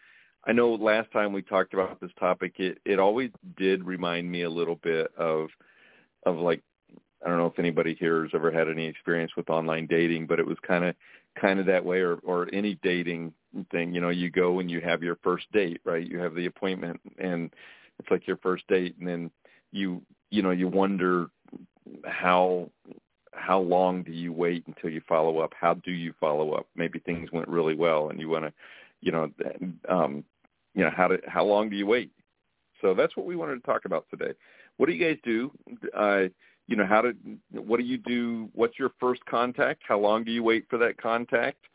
I 0.47 0.51
know 0.51 0.75
last 0.75 1.11
time 1.11 1.33
we 1.33 1.41
talked 1.41 1.73
about 1.73 1.99
this 1.99 2.11
topic, 2.19 2.53
it, 2.57 2.77
it 2.85 2.99
always 2.99 3.31
did 3.57 3.83
remind 3.83 4.31
me 4.31 4.43
a 4.43 4.49
little 4.49 4.75
bit 4.75 5.11
of, 5.17 5.49
of 6.25 6.37
like, 6.37 6.61
I 7.25 7.29
don't 7.29 7.39
know 7.39 7.47
if 7.47 7.57
anybody 7.57 7.95
here 7.99 8.21
has 8.21 8.31
ever 8.35 8.51
had 8.51 8.69
any 8.69 8.85
experience 8.85 9.31
with 9.35 9.49
online 9.49 9.87
dating, 9.87 10.27
but 10.27 10.39
it 10.39 10.45
was 10.45 10.57
kind 10.67 10.85
of, 10.85 10.95
kind 11.39 11.59
of 11.59 11.65
that 11.65 11.83
way, 11.83 11.99
or, 11.99 12.15
or 12.17 12.47
any 12.53 12.77
dating 12.83 13.33
thing. 13.71 13.93
You 13.93 14.01
know, 14.01 14.09
you 14.09 14.29
go 14.29 14.59
and 14.59 14.69
you 14.69 14.81
have 14.81 15.01
your 15.01 15.17
first 15.23 15.51
date, 15.51 15.81
right? 15.83 16.05
You 16.05 16.19
have 16.19 16.35
the 16.35 16.45
appointment, 16.45 17.01
and 17.17 17.51
it's 17.97 18.11
like 18.11 18.27
your 18.27 18.37
first 18.37 18.67
date, 18.67 18.95
and 18.99 19.07
then 19.07 19.31
you, 19.71 20.01
you 20.29 20.43
know, 20.43 20.51
you 20.51 20.67
wonder 20.67 21.27
how 22.05 22.69
how 23.31 23.59
long 23.59 24.01
do 24.01 24.11
you 24.11 24.31
wait 24.31 24.65
until 24.67 24.89
you 24.89 25.01
follow 25.07 25.39
up? 25.39 25.53
How 25.59 25.73
do 25.73 25.91
you 25.91 26.13
follow 26.19 26.53
up? 26.53 26.67
Maybe 26.75 26.99
things 26.99 27.31
went 27.31 27.47
really 27.47 27.75
well, 27.75 28.09
and 28.09 28.19
you 28.19 28.29
want 28.29 28.45
to, 28.45 28.53
you 29.01 29.11
know, 29.11 29.29
um, 29.89 30.23
you 30.75 30.83
know, 30.83 30.91
how 30.95 31.07
to 31.07 31.17
how 31.27 31.43
long 31.43 31.69
do 31.69 31.75
you 31.75 31.87
wait? 31.87 32.11
So 32.81 32.93
that's 32.93 33.15
what 33.15 33.25
we 33.25 33.35
wanted 33.35 33.55
to 33.55 33.61
talk 33.61 33.85
about 33.85 34.05
today. 34.09 34.33
What 34.77 34.87
do 34.87 34.93
you 34.93 35.03
guys 35.03 35.17
do? 35.23 35.51
Uh, 35.95 36.23
you 36.67 36.75
know, 36.75 36.85
how 36.85 37.01
to 37.01 37.13
what 37.51 37.79
do 37.79 37.85
you 37.85 37.97
do? 37.97 38.49
What's 38.53 38.77
your 38.77 38.91
first 38.99 39.25
contact? 39.25 39.83
How 39.87 39.99
long 39.99 40.23
do 40.23 40.31
you 40.31 40.43
wait 40.43 40.65
for 40.69 40.77
that 40.79 40.97
contact? 40.97 41.65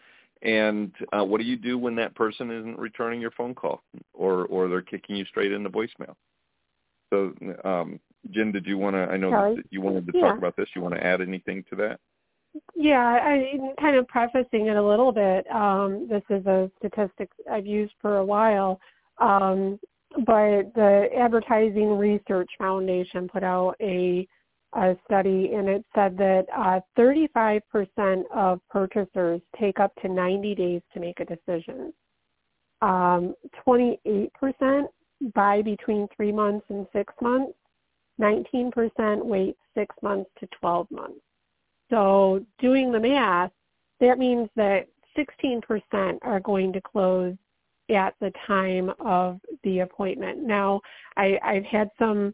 And 0.42 0.92
uh, 1.12 1.24
what 1.24 1.38
do 1.38 1.46
you 1.46 1.56
do 1.56 1.78
when 1.78 1.94
that 1.96 2.14
person 2.14 2.50
isn't 2.50 2.78
returning 2.78 3.20
your 3.20 3.30
phone 3.32 3.54
call 3.54 3.82
or 4.12 4.46
or 4.46 4.68
they're 4.68 4.82
kicking 4.82 5.16
you 5.16 5.24
straight 5.24 5.52
into 5.52 5.70
voicemail? 5.70 6.14
So 7.10 7.34
um, 7.64 7.98
Jen, 8.30 8.52
did 8.52 8.66
you 8.66 8.78
want 8.78 8.94
to? 8.94 9.00
I 9.00 9.16
know 9.16 9.30
that 9.56 9.64
you 9.70 9.80
wanted 9.80 10.06
to 10.06 10.12
yeah. 10.14 10.28
talk 10.28 10.38
about 10.38 10.56
this. 10.56 10.68
You 10.74 10.82
want 10.82 10.94
to 10.94 11.04
add 11.04 11.20
anything 11.20 11.64
to 11.70 11.76
that? 11.76 12.00
Yeah, 12.74 12.98
I 13.22 13.58
kind 13.80 13.96
of 13.96 14.08
prefacing 14.08 14.66
it 14.66 14.76
a 14.76 14.82
little 14.82 15.12
bit. 15.12 15.50
Um, 15.50 16.08
this 16.08 16.22
is 16.30 16.44
a 16.46 16.70
statistic 16.78 17.30
I've 17.50 17.66
used 17.66 17.94
for 18.00 18.18
a 18.18 18.24
while, 18.24 18.80
um, 19.18 19.78
but 20.26 20.74
the 20.74 21.08
Advertising 21.16 21.96
Research 21.96 22.50
Foundation 22.58 23.28
put 23.28 23.44
out 23.44 23.76
a, 23.80 24.26
a 24.74 24.96
study, 25.04 25.52
and 25.54 25.68
it 25.68 25.84
said 25.94 26.16
that 26.18 26.46
uh, 26.56 26.80
35% 26.98 28.22
of 28.34 28.60
purchasers 28.68 29.40
take 29.58 29.78
up 29.78 29.92
to 30.02 30.08
90 30.08 30.54
days 30.54 30.82
to 30.94 31.00
make 31.00 31.20
a 31.20 31.24
decision. 31.24 31.92
Um, 32.82 33.34
28% 33.66 34.30
buy 35.34 35.60
between 35.62 36.08
three 36.16 36.32
months 36.32 36.64
and 36.70 36.86
six 36.92 37.12
months 37.20 37.52
19% 38.20 39.24
wait 39.24 39.56
6 39.74 39.96
months 40.02 40.30
to 40.38 40.48
12 40.60 40.90
months. 40.90 41.20
So 41.90 42.44
doing 42.58 42.92
the 42.92 43.00
math, 43.00 43.50
that 44.00 44.18
means 44.18 44.48
that 44.56 44.86
16% 45.18 46.18
are 46.22 46.40
going 46.40 46.72
to 46.72 46.80
close 46.80 47.34
at 47.90 48.14
the 48.20 48.32
time 48.46 48.90
of 49.00 49.40
the 49.64 49.80
appointment. 49.80 50.42
Now, 50.42 50.80
I, 51.16 51.38
I've 51.42 51.64
had 51.64 51.90
some 51.98 52.32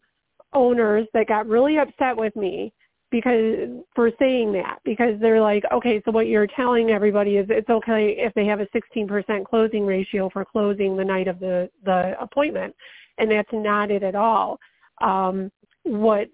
owners 0.52 1.06
that 1.14 1.28
got 1.28 1.46
really 1.46 1.78
upset 1.78 2.16
with 2.16 2.36
me 2.36 2.72
because 3.10 3.68
for 3.94 4.10
saying 4.18 4.52
that 4.52 4.78
because 4.84 5.18
they're 5.20 5.40
like, 5.40 5.64
okay, 5.72 6.02
so 6.04 6.10
what 6.10 6.26
you're 6.26 6.46
telling 6.48 6.90
everybody 6.90 7.36
is 7.36 7.46
it's 7.48 7.70
okay 7.70 8.16
if 8.18 8.34
they 8.34 8.44
have 8.46 8.60
a 8.60 8.66
16% 8.66 9.44
closing 9.44 9.86
ratio 9.86 10.28
for 10.30 10.44
closing 10.44 10.96
the 10.96 11.04
night 11.04 11.28
of 11.28 11.38
the 11.38 11.70
the 11.84 12.20
appointment, 12.20 12.74
and 13.18 13.30
that's 13.30 13.48
not 13.52 13.90
it 13.90 14.02
at 14.02 14.14
all. 14.14 14.58
Um, 15.00 15.50
what 15.84 16.28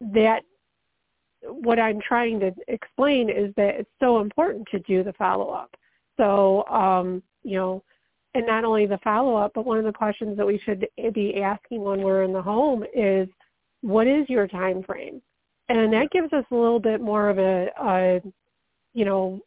that 0.00 0.42
what 1.42 1.78
I'm 1.78 2.00
trying 2.00 2.40
to 2.40 2.52
explain 2.68 3.28
is 3.30 3.52
that 3.56 3.76
it's 3.80 3.90
so 4.00 4.20
important 4.20 4.66
to 4.70 4.78
do 4.80 5.02
the 5.02 5.12
follow 5.14 5.50
up. 5.50 5.74
So 6.16 6.66
um, 6.68 7.22
you 7.42 7.56
know, 7.56 7.82
and 8.34 8.46
not 8.46 8.64
only 8.64 8.86
the 8.86 8.98
follow 8.98 9.36
up, 9.36 9.52
but 9.54 9.66
one 9.66 9.78
of 9.78 9.84
the 9.84 9.92
questions 9.92 10.36
that 10.36 10.46
we 10.46 10.58
should 10.64 10.86
be 11.12 11.42
asking 11.42 11.82
when 11.82 12.00
we're 12.02 12.22
in 12.22 12.32
the 12.32 12.42
home 12.42 12.84
is, 12.94 13.28
what 13.82 14.06
is 14.06 14.28
your 14.28 14.46
time 14.46 14.82
frame? 14.82 15.20
And 15.68 15.92
that 15.92 16.10
gives 16.10 16.32
us 16.32 16.44
a 16.50 16.54
little 16.54 16.80
bit 16.80 17.00
more 17.00 17.28
of 17.28 17.38
a, 17.38 17.68
a 17.80 18.20
you 18.94 19.04
know, 19.04 19.40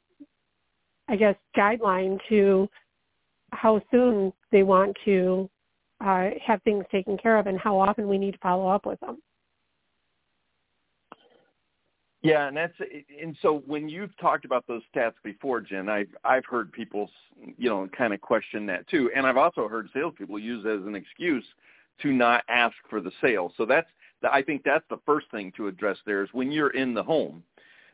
I 1.07 1.15
guess 1.15 1.35
guideline 1.55 2.19
to 2.29 2.67
how 3.51 3.81
soon 3.91 4.33
they 4.51 4.63
want 4.63 4.95
to 5.05 5.49
uh, 6.03 6.29
have 6.45 6.61
things 6.63 6.83
taken 6.91 7.17
care 7.17 7.37
of 7.37 7.47
and 7.47 7.59
how 7.59 7.79
often 7.79 8.07
we 8.07 8.17
need 8.17 8.31
to 8.31 8.37
follow 8.39 8.67
up 8.67 8.85
with 8.85 8.99
them. 8.99 9.17
Yeah, 12.25 12.47
and 12.47 12.57
that's 12.57 12.73
and 13.21 13.37
so 13.41 13.61
when 13.67 13.87
you've 13.87 14.17
talked 14.17 14.45
about 14.45 14.65
those 14.67 14.81
stats 14.93 15.13
before, 15.23 15.61
Jen, 15.61 15.89
I've 15.89 16.09
I've 16.23 16.45
heard 16.45 16.71
people, 16.71 17.09
you 17.57 17.69
know, 17.69 17.87
kind 17.95 18.13
of 18.13 18.21
question 18.21 18.65
that 18.65 18.87
too, 18.87 19.11
and 19.15 19.27
I've 19.27 19.37
also 19.37 19.67
heard 19.67 19.89
salespeople 19.93 20.39
use 20.39 20.65
as 20.65 20.85
an 20.87 20.95
excuse 20.95 21.45
to 22.01 22.11
not 22.11 22.43
ask 22.49 22.75
for 22.89 22.99
the 22.99 23.11
sale. 23.21 23.53
So 23.57 23.65
that's 23.65 23.87
I 24.29 24.41
think 24.41 24.63
that's 24.63 24.85
the 24.89 24.99
first 25.05 25.29
thing 25.29 25.51
to 25.57 25.67
address 25.67 25.97
there 26.05 26.23
is 26.23 26.29
when 26.31 26.51
you're 26.51 26.71
in 26.71 26.93
the 26.93 27.03
home, 27.03 27.43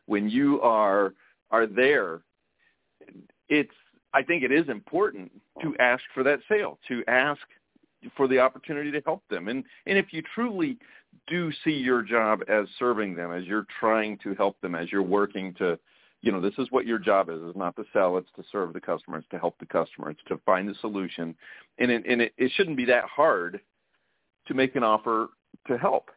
when 0.06 0.30
you 0.30 0.60
are 0.62 1.12
are 1.50 1.66
there, 1.66 2.22
it's 3.48 3.74
I 4.14 4.22
think 4.22 4.42
it 4.42 4.52
is 4.52 4.68
important 4.68 5.30
to 5.62 5.76
ask 5.78 6.02
for 6.14 6.22
that 6.22 6.40
sale, 6.48 6.78
to 6.88 7.04
ask 7.06 7.40
for 8.16 8.28
the 8.28 8.38
opportunity 8.38 8.90
to 8.90 9.00
help 9.04 9.22
them. 9.28 9.48
And 9.48 9.64
and 9.86 9.98
if 9.98 10.12
you 10.12 10.22
truly 10.34 10.78
do 11.26 11.52
see 11.64 11.72
your 11.72 12.02
job 12.02 12.40
as 12.48 12.66
serving 12.78 13.14
them, 13.14 13.32
as 13.32 13.44
you're 13.44 13.66
trying 13.78 14.18
to 14.18 14.34
help 14.34 14.60
them, 14.60 14.74
as 14.74 14.90
you're 14.90 15.02
working 15.02 15.54
to, 15.54 15.78
you 16.22 16.32
know, 16.32 16.40
this 16.40 16.54
is 16.58 16.68
what 16.70 16.86
your 16.86 16.98
job 16.98 17.28
is. 17.28 17.38
It's 17.42 17.56
not 17.56 17.76
to 17.76 17.84
sell. 17.92 18.16
It's 18.16 18.30
to 18.36 18.44
serve 18.50 18.72
the 18.72 18.80
customer. 18.80 19.18
It's 19.18 19.28
to 19.30 19.38
help 19.38 19.58
the 19.58 19.66
customer. 19.66 20.10
It's 20.10 20.22
to 20.28 20.38
find 20.46 20.68
the 20.68 20.74
solution. 20.80 21.34
And 21.78 21.90
it, 21.90 22.04
and 22.08 22.22
it, 22.22 22.32
it 22.38 22.50
shouldn't 22.56 22.76
be 22.76 22.84
that 22.86 23.04
hard 23.04 23.60
to 24.46 24.54
make 24.54 24.74
an 24.76 24.82
offer 24.82 25.28
to 25.66 25.78
help. 25.78 26.10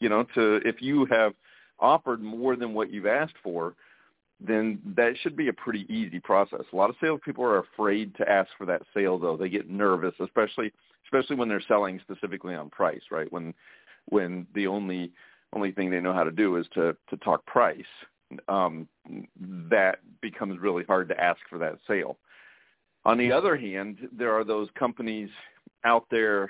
You 0.00 0.08
know, 0.08 0.24
to 0.34 0.60
if 0.64 0.80
you 0.80 1.06
have 1.06 1.34
offered 1.78 2.20
more 2.22 2.56
than 2.56 2.74
what 2.74 2.90
you've 2.90 3.06
asked 3.06 3.34
for, 3.42 3.74
then 4.40 4.80
that 4.96 5.14
should 5.20 5.36
be 5.36 5.48
a 5.48 5.52
pretty 5.52 5.86
easy 5.92 6.18
process. 6.18 6.62
A 6.72 6.76
lot 6.76 6.90
of 6.90 6.96
salespeople 7.00 7.44
are 7.44 7.58
afraid 7.58 8.14
to 8.16 8.28
ask 8.28 8.48
for 8.56 8.66
that 8.66 8.82
sale, 8.94 9.18
though. 9.18 9.36
They 9.36 9.48
get 9.48 9.68
nervous, 9.68 10.14
especially 10.20 10.72
especially 11.04 11.36
when 11.36 11.48
they're 11.48 11.62
selling 11.66 12.00
specifically 12.00 12.54
on 12.54 12.70
price, 12.70 13.02
right? 13.10 13.30
When 13.32 13.54
when 14.06 14.46
the 14.54 14.66
only 14.66 15.12
only 15.52 15.72
thing 15.72 15.90
they 15.90 16.00
know 16.00 16.14
how 16.14 16.24
to 16.24 16.30
do 16.30 16.56
is 16.56 16.66
to 16.74 16.96
to 17.08 17.16
talk 17.18 17.44
price, 17.46 17.82
um, 18.48 18.88
that 19.70 19.98
becomes 20.20 20.58
really 20.58 20.84
hard 20.84 21.08
to 21.08 21.20
ask 21.20 21.40
for 21.48 21.58
that 21.58 21.78
sale. 21.86 22.16
On 23.04 23.18
the 23.18 23.32
other 23.32 23.56
hand, 23.56 24.08
there 24.12 24.32
are 24.32 24.44
those 24.44 24.68
companies 24.78 25.30
out 25.84 26.04
there 26.10 26.48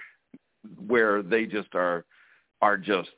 where 0.86 1.22
they 1.22 1.46
just 1.46 1.74
are 1.74 2.04
are 2.62 2.76
just 2.76 3.10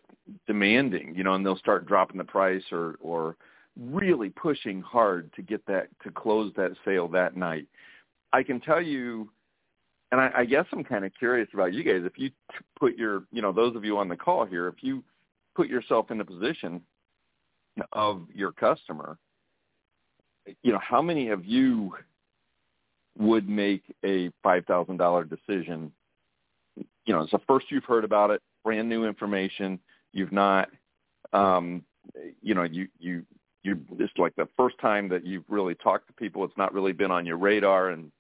demanding, 0.47 1.15
you 1.17 1.25
know, 1.25 1.35
and 1.35 1.45
they'll 1.45 1.59
start 1.59 1.87
dropping 1.87 2.19
the 2.19 2.25
price 2.25 2.65
or 2.71 2.97
or 3.01 3.37
really 3.79 4.29
pushing 4.31 4.81
hard 4.81 5.33
to 5.35 5.43
get 5.43 5.65
that 5.67 5.89
to 6.05 6.11
close 6.11 6.53
that 6.57 6.73
sale 6.85 7.09
that 7.09 7.37
night. 7.37 7.67
I 8.33 8.43
can 8.43 8.61
tell 8.61 8.81
you 8.81 9.31
and 10.13 10.21
I, 10.21 10.31
I 10.37 10.45
guess 10.45 10.67
I'm 10.73 10.85
kind 10.85 11.07
of 11.07 11.13
curious 11.19 11.49
about 11.55 11.73
you 11.73 11.83
guys. 11.83 12.03
If 12.05 12.19
you 12.19 12.31
put 12.79 12.97
your, 12.97 13.25
you 13.33 13.41
know, 13.41 13.51
those 13.51 13.75
of 13.75 13.85
you 13.85 13.97
on 13.97 14.09
the 14.09 14.17
call 14.17 14.45
here, 14.45 14.69
if 14.69 14.83
you 14.83 15.03
put 15.57 15.69
yourself 15.69 16.11
in 16.11 16.19
the 16.19 16.25
position 16.25 16.83
of 17.93 18.27
your 18.33 18.53
customer, 18.53 19.17
you 20.63 20.71
know, 20.71 20.81
how 20.87 21.01
many 21.01 21.31
of 21.31 21.47
you 21.47 21.95
would 23.19 23.49
make 23.49 23.83
a 24.05 24.31
five 24.43 24.67
thousand 24.67 24.99
dollar 24.99 25.25
decision? 25.25 25.91
You 26.77 27.15
know, 27.15 27.21
it's 27.21 27.33
the 27.33 27.41
first 27.49 27.71
you've 27.71 27.85
heard 27.85 28.05
about 28.05 28.31
it, 28.31 28.43
brand 28.65 28.91
new 28.91 29.07
information. 29.07 29.79
You've 30.13 30.33
not, 30.33 30.69
um, 31.33 31.85
you 32.43 32.55
know, 32.55 32.65
you 32.65 32.89
you 32.99 33.25
you. 33.63 33.79
It's 33.99 34.13
like 34.19 34.35
the 34.37 34.49
first 34.57 34.79
time 34.81 35.09
that 35.11 35.27
you've 35.27 35.45
really 35.49 35.75
talked 35.75 36.07
to 36.09 36.13
people. 36.13 36.45
It's 36.45 36.57
not 36.57 36.75
really 36.75 36.93
been 36.93 37.11
on 37.11 37.27
your 37.27 37.37
radar, 37.39 37.91
and 37.91 38.11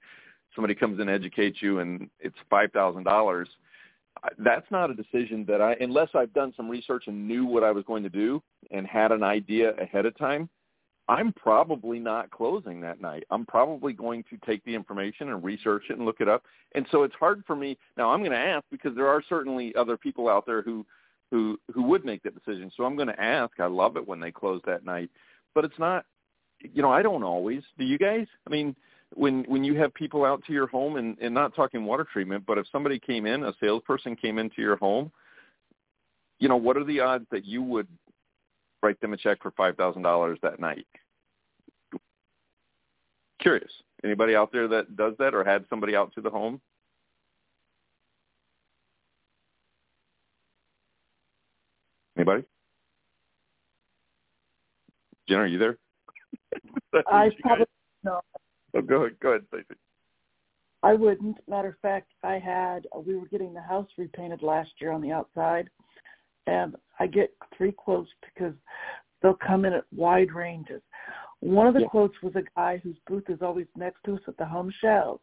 somebody 0.54 0.74
comes 0.74 1.00
in 1.00 1.08
and 1.08 1.10
educates 1.10 1.58
you 1.60 1.80
and 1.80 2.08
it's 2.20 2.36
five 2.50 2.70
thousand 2.72 3.04
dollars 3.04 3.48
that's 4.38 4.70
not 4.70 4.90
a 4.90 4.94
decision 4.94 5.44
that 5.46 5.60
i 5.60 5.74
unless 5.80 6.08
i've 6.14 6.32
done 6.32 6.52
some 6.56 6.68
research 6.68 7.04
and 7.06 7.26
knew 7.26 7.44
what 7.44 7.64
i 7.64 7.70
was 7.70 7.84
going 7.84 8.02
to 8.02 8.10
do 8.10 8.42
and 8.70 8.86
had 8.86 9.12
an 9.12 9.22
idea 9.22 9.72
ahead 9.80 10.06
of 10.06 10.16
time 10.18 10.48
i'm 11.08 11.32
probably 11.32 11.98
not 11.98 12.30
closing 12.30 12.80
that 12.80 13.00
night 13.00 13.24
i'm 13.30 13.46
probably 13.46 13.92
going 13.92 14.22
to 14.28 14.36
take 14.46 14.64
the 14.64 14.74
information 14.74 15.30
and 15.30 15.42
research 15.42 15.84
it 15.90 15.96
and 15.96 16.04
look 16.04 16.20
it 16.20 16.28
up 16.28 16.42
and 16.74 16.86
so 16.90 17.02
it's 17.02 17.14
hard 17.18 17.42
for 17.46 17.56
me 17.56 17.76
now 17.96 18.10
i'm 18.10 18.20
going 18.20 18.30
to 18.30 18.36
ask 18.36 18.64
because 18.70 18.94
there 18.94 19.08
are 19.08 19.22
certainly 19.28 19.74
other 19.74 19.96
people 19.96 20.28
out 20.28 20.46
there 20.46 20.62
who 20.62 20.84
who 21.30 21.58
who 21.74 21.82
would 21.82 22.04
make 22.04 22.22
that 22.22 22.34
decision 22.34 22.70
so 22.76 22.84
i'm 22.84 22.96
going 22.96 23.08
to 23.08 23.20
ask 23.20 23.58
i 23.58 23.66
love 23.66 23.96
it 23.96 24.06
when 24.06 24.20
they 24.20 24.30
close 24.30 24.60
that 24.66 24.84
night 24.84 25.10
but 25.54 25.64
it's 25.64 25.78
not 25.78 26.04
you 26.60 26.82
know 26.82 26.92
i 26.92 27.02
don't 27.02 27.22
always 27.22 27.62
do 27.78 27.84
you 27.84 27.98
guys 27.98 28.26
i 28.46 28.50
mean 28.50 28.74
when 29.14 29.44
when 29.44 29.64
you 29.64 29.74
have 29.76 29.92
people 29.94 30.24
out 30.24 30.42
to 30.46 30.52
your 30.52 30.66
home 30.66 30.96
and, 30.96 31.16
and 31.20 31.34
not 31.34 31.54
talking 31.54 31.84
water 31.84 32.06
treatment, 32.10 32.44
but 32.46 32.58
if 32.58 32.66
somebody 32.70 32.98
came 32.98 33.26
in, 33.26 33.44
a 33.44 33.52
salesperson 33.60 34.16
came 34.16 34.38
into 34.38 34.60
your 34.62 34.76
home, 34.76 35.10
you 36.38 36.48
know, 36.48 36.56
what 36.56 36.76
are 36.76 36.84
the 36.84 37.00
odds 37.00 37.26
that 37.30 37.44
you 37.44 37.62
would 37.62 37.88
write 38.82 39.00
them 39.00 39.12
a 39.12 39.16
check 39.16 39.38
for 39.42 39.50
five 39.52 39.76
thousand 39.76 40.02
dollars 40.02 40.38
that 40.42 40.60
night? 40.60 40.86
Curious. 43.40 43.70
Anybody 44.04 44.34
out 44.34 44.52
there 44.52 44.68
that 44.68 44.96
does 44.96 45.14
that 45.18 45.34
or 45.34 45.44
had 45.44 45.64
somebody 45.68 45.94
out 45.94 46.12
to 46.14 46.20
the 46.20 46.30
home? 46.30 46.60
Anybody? 52.16 52.44
Jen, 55.28 55.38
are 55.38 55.46
you 55.46 55.58
there? 55.58 55.78
I 57.06 57.30
probably 57.40 57.66
no. 58.04 58.20
Oh, 58.74 58.82
go 58.82 59.02
ahead. 59.04 59.18
Go 59.20 59.30
ahead, 59.30 59.44
Stacey. 59.48 59.78
I 60.82 60.94
wouldn't. 60.94 61.36
Matter 61.48 61.68
of 61.68 61.78
fact, 61.80 62.10
I 62.24 62.38
had 62.38 62.86
we 63.04 63.16
were 63.16 63.28
getting 63.28 63.54
the 63.54 63.62
house 63.62 63.88
repainted 63.96 64.42
last 64.42 64.70
year 64.78 64.90
on 64.90 65.00
the 65.00 65.12
outside, 65.12 65.68
and 66.46 66.74
I 66.98 67.06
get 67.06 67.32
three 67.56 67.72
quotes 67.72 68.10
because 68.34 68.54
they'll 69.22 69.34
come 69.46 69.64
in 69.64 69.72
at 69.72 69.84
wide 69.94 70.32
ranges. 70.32 70.82
One 71.40 71.66
of 71.66 71.74
the 71.74 71.80
yeah. 71.80 71.88
quotes 71.88 72.14
was 72.22 72.34
a 72.36 72.42
guy 72.56 72.80
whose 72.82 72.96
booth 73.06 73.24
is 73.28 73.42
always 73.42 73.66
next 73.76 74.02
to 74.04 74.14
us 74.14 74.20
at 74.26 74.36
the 74.36 74.46
home 74.46 74.72
show. 74.80 75.20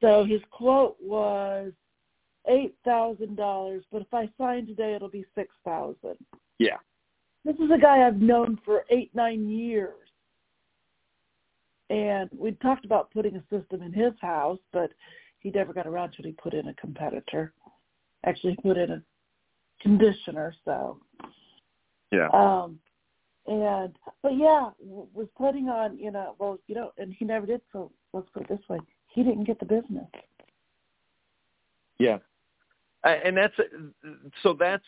So 0.00 0.24
his 0.24 0.40
quote 0.50 0.96
was 1.00 1.72
eight 2.48 2.74
thousand 2.84 3.36
dollars, 3.36 3.84
but 3.92 4.02
if 4.02 4.12
I 4.12 4.28
sign 4.38 4.66
today, 4.66 4.94
it'll 4.94 5.08
be 5.08 5.24
six 5.34 5.54
thousand. 5.64 6.16
Yeah. 6.58 6.76
This 7.44 7.56
is 7.56 7.70
a 7.74 7.78
guy 7.78 8.06
I've 8.06 8.20
known 8.20 8.58
for 8.64 8.84
eight 8.90 9.10
nine 9.14 9.48
years, 9.48 9.94
and 11.88 12.28
we 12.36 12.52
talked 12.52 12.84
about 12.84 13.10
putting 13.10 13.36
a 13.36 13.42
system 13.50 13.82
in 13.82 13.92
his 13.92 14.12
house, 14.20 14.58
but 14.72 14.90
he 15.40 15.50
never 15.50 15.72
got 15.72 15.86
around 15.86 16.12
to 16.12 16.22
it. 16.22 16.26
He 16.26 16.32
put 16.32 16.54
in 16.54 16.68
a 16.68 16.74
competitor. 16.74 17.52
Actually, 18.26 18.52
he 18.54 18.68
put 18.68 18.76
in 18.76 18.90
a 18.90 19.02
conditioner. 19.80 20.54
So. 20.64 21.00
Yeah. 22.10 22.28
Um, 22.32 22.78
and 23.46 23.96
but 24.22 24.36
yeah, 24.36 24.70
was 24.80 25.26
putting 25.36 25.68
on 25.68 25.98
you 25.98 26.10
know 26.10 26.36
well 26.38 26.58
you 26.66 26.74
know 26.74 26.92
and 26.98 27.14
he 27.18 27.24
never 27.24 27.46
did. 27.46 27.62
So 27.72 27.90
let's 28.12 28.28
go 28.34 28.44
this 28.48 28.60
way. 28.68 28.78
He 29.08 29.22
didn't 29.22 29.44
get 29.44 29.58
the 29.58 29.64
business. 29.64 30.06
Yeah, 31.98 32.18
and 33.04 33.36
that's 33.36 33.54
so 34.42 34.54
that's 34.58 34.84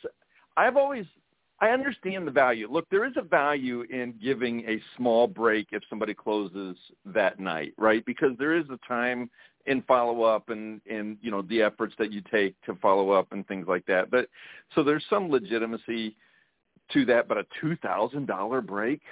I've 0.57 0.76
always 0.76 1.07
I 1.61 1.71
understand 1.71 2.26
the 2.26 2.31
value. 2.31 2.69
Look, 2.71 2.88
there 2.90 3.05
is 3.05 3.12
a 3.17 3.23
value 3.23 3.83
in 3.83 4.14
giving 4.23 4.61
a 4.67 4.81
small 4.97 5.26
break 5.26 5.69
if 5.73 5.83
somebody 5.90 6.14
closes 6.14 6.76
that 7.05 7.38
night, 7.38 7.75
right? 7.76 8.05
Because 8.07 8.31
there 8.38 8.57
is 8.57 8.64
a 8.71 8.79
time 8.88 9.31
in 9.67 9.83
follow 9.83 10.23
up 10.23 10.49
and 10.49 10.81
and 10.90 11.19
you 11.21 11.31
know 11.31 11.43
the 11.43 11.61
efforts 11.61 11.95
that 11.99 12.11
you 12.11 12.23
take 12.33 12.61
to 12.62 12.75
follow 12.76 13.11
up 13.11 13.33
and 13.33 13.47
things 13.47 13.67
like 13.69 13.85
that. 13.87 14.11
But 14.11 14.29
so 14.75 14.83
there's 14.83 15.05
some 15.11 15.31
legitimacy 15.31 16.17
to 16.93 17.05
that, 17.07 17.29
but 17.29 17.37
a 17.37 17.45
two 17.61 17.76
thousand 17.76 18.26
dollar 18.26 18.62
break, 18.62 19.02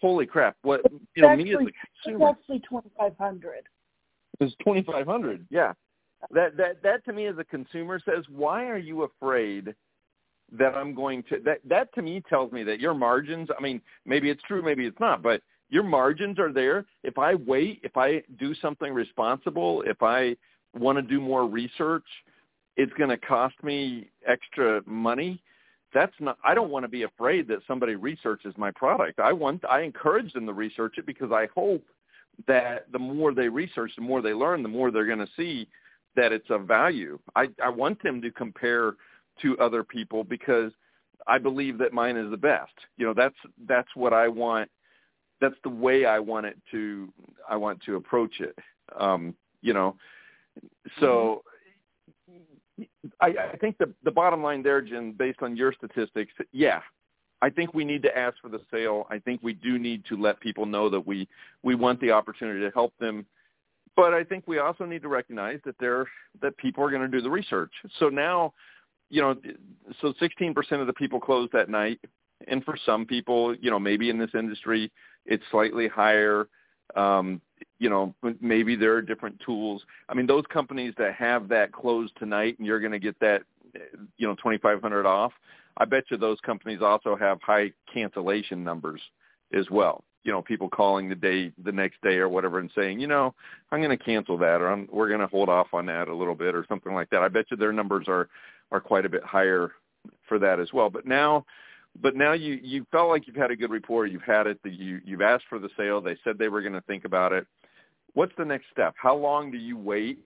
holy 0.00 0.26
crap! 0.26 0.56
What 0.62 0.82
you 1.14 1.22
know, 1.22 1.30
actually, 1.30 1.44
me 1.44 1.54
as 1.54 1.60
a 1.60 2.10
consumer, 2.10 2.28
it's 2.30 2.38
actually 2.40 2.60
twenty 2.60 2.90
five 2.98 3.16
hundred. 3.18 3.64
It's 4.40 4.54
twenty 4.62 4.82
five 4.82 5.06
hundred. 5.06 5.46
Yeah, 5.50 5.72
that 6.32 6.56
that 6.58 6.82
that 6.82 7.04
to 7.06 7.12
me 7.12 7.26
as 7.26 7.38
a 7.38 7.44
consumer 7.44 7.98
says, 8.04 8.24
why 8.28 8.66
are 8.66 8.78
you 8.78 9.04
afraid? 9.04 9.74
That 10.58 10.74
I'm 10.74 10.94
going 10.94 11.22
to 11.24 11.38
that 11.44 11.58
that 11.68 11.94
to 11.94 12.02
me 12.02 12.22
tells 12.28 12.52
me 12.52 12.62
that 12.64 12.80
your 12.80 12.94
margins 12.94 13.48
I 13.56 13.62
mean 13.62 13.80
maybe 14.06 14.30
it's 14.30 14.42
true 14.42 14.62
maybe 14.62 14.86
it's 14.86 15.00
not 15.00 15.22
but 15.22 15.42
your 15.70 15.82
margins 15.82 16.38
are 16.38 16.52
there. 16.52 16.84
If 17.02 17.18
I 17.18 17.34
wait 17.34 17.80
if 17.82 17.96
I 17.96 18.22
do 18.38 18.54
something 18.56 18.92
responsible 18.92 19.82
if 19.86 20.02
I 20.02 20.36
want 20.74 20.96
to 20.96 21.02
do 21.02 21.20
more 21.20 21.46
research 21.48 22.04
it's 22.76 22.92
going 22.94 23.10
to 23.10 23.16
cost 23.16 23.54
me 23.62 24.10
extra 24.26 24.82
money. 24.86 25.42
That's 25.92 26.14
not 26.20 26.38
i 26.44 26.54
don't 26.54 26.70
want 26.70 26.84
to 26.84 26.88
be 26.88 27.02
afraid 27.04 27.48
that 27.48 27.60
somebody 27.66 27.94
researches 27.94 28.54
my 28.56 28.70
product. 28.70 29.18
I 29.20 29.32
want 29.32 29.64
i 29.68 29.80
encourage 29.80 30.32
them 30.32 30.46
to 30.46 30.52
research 30.52 30.94
it 30.98 31.06
because 31.06 31.32
i 31.32 31.48
hope 31.54 31.84
that 32.48 32.90
the 32.92 32.98
more 32.98 33.32
they 33.32 33.48
research 33.48 33.92
the 33.96 34.02
more 34.02 34.20
they 34.20 34.34
learn 34.34 34.62
the 34.62 34.68
more 34.68 34.90
they're 34.90 35.06
going 35.06 35.18
to 35.20 35.28
see 35.36 35.68
that 36.16 36.32
it's 36.32 36.50
of 36.50 36.66
value. 36.66 37.18
I 37.34 37.48
i 37.62 37.68
want 37.68 38.02
them 38.02 38.20
to 38.22 38.30
compare 38.30 38.94
to 39.40 39.58
other 39.58 39.82
people 39.84 40.24
because 40.24 40.72
i 41.26 41.38
believe 41.38 41.78
that 41.78 41.92
mine 41.92 42.16
is 42.16 42.30
the 42.30 42.36
best 42.36 42.72
you 42.96 43.06
know 43.06 43.14
that's 43.14 43.36
that's 43.66 43.88
what 43.94 44.12
i 44.12 44.28
want 44.28 44.70
that's 45.40 45.56
the 45.62 45.70
way 45.70 46.06
i 46.06 46.18
want 46.18 46.46
it 46.46 46.56
to 46.70 47.12
i 47.48 47.56
want 47.56 47.80
to 47.82 47.96
approach 47.96 48.40
it 48.40 48.56
um 48.98 49.34
you 49.62 49.72
know 49.72 49.96
so 51.00 51.42
I, 53.20 53.34
I 53.52 53.56
think 53.60 53.78
the 53.78 53.92
the 54.02 54.10
bottom 54.10 54.42
line 54.42 54.62
there, 54.62 54.80
Jen, 54.80 55.12
based 55.12 55.42
on 55.42 55.56
your 55.56 55.72
statistics, 55.72 56.32
yeah, 56.52 56.80
I 57.40 57.50
think 57.50 57.74
we 57.74 57.84
need 57.84 58.02
to 58.02 58.16
ask 58.16 58.36
for 58.40 58.48
the 58.48 58.60
sale. 58.70 59.06
I 59.10 59.18
think 59.18 59.40
we 59.42 59.52
do 59.52 59.78
need 59.78 60.04
to 60.06 60.16
let 60.16 60.40
people 60.40 60.66
know 60.66 60.88
that 60.88 61.06
we 61.06 61.28
we 61.62 61.74
want 61.74 62.00
the 62.00 62.10
opportunity 62.10 62.60
to 62.60 62.70
help 62.70 62.92
them. 62.98 63.26
But 63.96 64.12
I 64.12 64.24
think 64.24 64.44
we 64.48 64.58
also 64.58 64.84
need 64.84 65.02
to 65.02 65.08
recognize 65.08 65.60
that 65.64 65.76
there 65.78 66.06
that 66.42 66.56
people 66.56 66.82
are 66.82 66.90
going 66.90 67.02
to 67.02 67.08
do 67.08 67.20
the 67.20 67.30
research. 67.30 67.72
So 67.98 68.08
now, 68.08 68.54
you 69.10 69.20
know, 69.20 69.36
so 70.00 70.12
16% 70.20 70.80
of 70.80 70.86
the 70.86 70.92
people 70.92 71.20
closed 71.20 71.52
that 71.52 71.68
night, 71.68 72.00
and 72.48 72.64
for 72.64 72.76
some 72.84 73.06
people, 73.06 73.54
you 73.56 73.70
know, 73.70 73.78
maybe 73.78 74.10
in 74.10 74.18
this 74.18 74.30
industry, 74.34 74.90
it's 75.26 75.44
slightly 75.50 75.88
higher. 75.88 76.48
Um, 76.96 77.40
you 77.78 77.88
know, 77.88 78.14
maybe 78.40 78.76
there 78.76 78.94
are 78.94 79.02
different 79.02 79.40
tools. 79.44 79.82
I 80.08 80.14
mean, 80.14 80.26
those 80.26 80.44
companies 80.52 80.94
that 80.98 81.14
have 81.14 81.48
that 81.48 81.72
closed 81.72 82.12
tonight 82.18 82.56
and 82.58 82.66
you're 82.66 82.80
going 82.80 82.92
to 82.92 82.98
get 82.98 83.18
that, 83.20 83.42
you 84.16 84.26
know, 84.26 84.34
2500 84.36 85.06
off, 85.06 85.32
I 85.76 85.84
bet 85.84 86.04
you 86.10 86.16
those 86.16 86.38
companies 86.40 86.80
also 86.82 87.16
have 87.16 87.40
high 87.42 87.72
cancellation 87.92 88.62
numbers 88.62 89.00
as 89.52 89.68
well. 89.70 90.04
You 90.22 90.32
know, 90.32 90.40
people 90.40 90.68
calling 90.68 91.08
the 91.08 91.14
day, 91.14 91.52
the 91.62 91.72
next 91.72 92.00
day 92.00 92.16
or 92.16 92.28
whatever 92.28 92.58
and 92.58 92.70
saying, 92.74 93.00
you 93.00 93.06
know, 93.06 93.34
I'm 93.70 93.82
going 93.82 93.96
to 93.96 94.02
cancel 94.02 94.38
that 94.38 94.62
or 94.62 94.68
I'm, 94.68 94.88
we're 94.90 95.08
going 95.08 95.20
to 95.20 95.26
hold 95.26 95.48
off 95.48 95.68
on 95.72 95.86
that 95.86 96.08
a 96.08 96.14
little 96.14 96.34
bit 96.34 96.54
or 96.54 96.64
something 96.68 96.94
like 96.94 97.10
that. 97.10 97.22
I 97.22 97.28
bet 97.28 97.46
you 97.50 97.56
their 97.56 97.72
numbers 97.72 98.06
are, 98.08 98.28
are 98.70 98.80
quite 98.80 99.06
a 99.06 99.08
bit 99.08 99.22
higher 99.24 99.72
for 100.28 100.38
that 100.38 100.60
as 100.60 100.72
well. 100.72 100.90
But 100.90 101.06
now, 101.06 101.44
but 102.00 102.16
now 102.16 102.32
you 102.32 102.58
you 102.62 102.86
felt 102.90 103.08
like 103.08 103.26
you've 103.26 103.36
had 103.36 103.50
a 103.50 103.56
good 103.56 103.70
rapport. 103.70 104.06
You've 104.06 104.22
had 104.22 104.46
it. 104.46 104.58
You 104.64 105.00
you've 105.04 105.22
asked 105.22 105.44
for 105.48 105.58
the 105.58 105.70
sale. 105.76 106.00
They 106.00 106.16
said 106.24 106.38
they 106.38 106.48
were 106.48 106.62
going 106.62 106.74
to 106.74 106.80
think 106.82 107.04
about 107.04 107.32
it. 107.32 107.46
What's 108.14 108.32
the 108.38 108.44
next 108.44 108.66
step? 108.72 108.94
How 108.96 109.16
long 109.16 109.50
do 109.50 109.58
you 109.58 109.76
wait? 109.76 110.18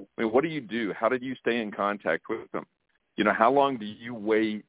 I 0.00 0.22
mean, 0.22 0.32
what 0.32 0.42
do 0.42 0.48
you 0.48 0.60
do? 0.60 0.92
How 0.98 1.08
did 1.08 1.22
you 1.22 1.34
stay 1.36 1.60
in 1.60 1.70
contact 1.70 2.24
with 2.28 2.50
them? 2.52 2.66
You 3.16 3.24
know, 3.24 3.32
how 3.32 3.52
long 3.52 3.76
do 3.76 3.86
you 3.86 4.14
wait 4.14 4.64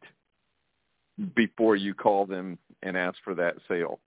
before 1.35 1.75
you 1.75 1.93
call 1.93 2.25
them 2.25 2.57
and 2.81 2.97
ask 2.97 3.17
for 3.23 3.33
that 3.35 3.55
sale? 3.67 3.99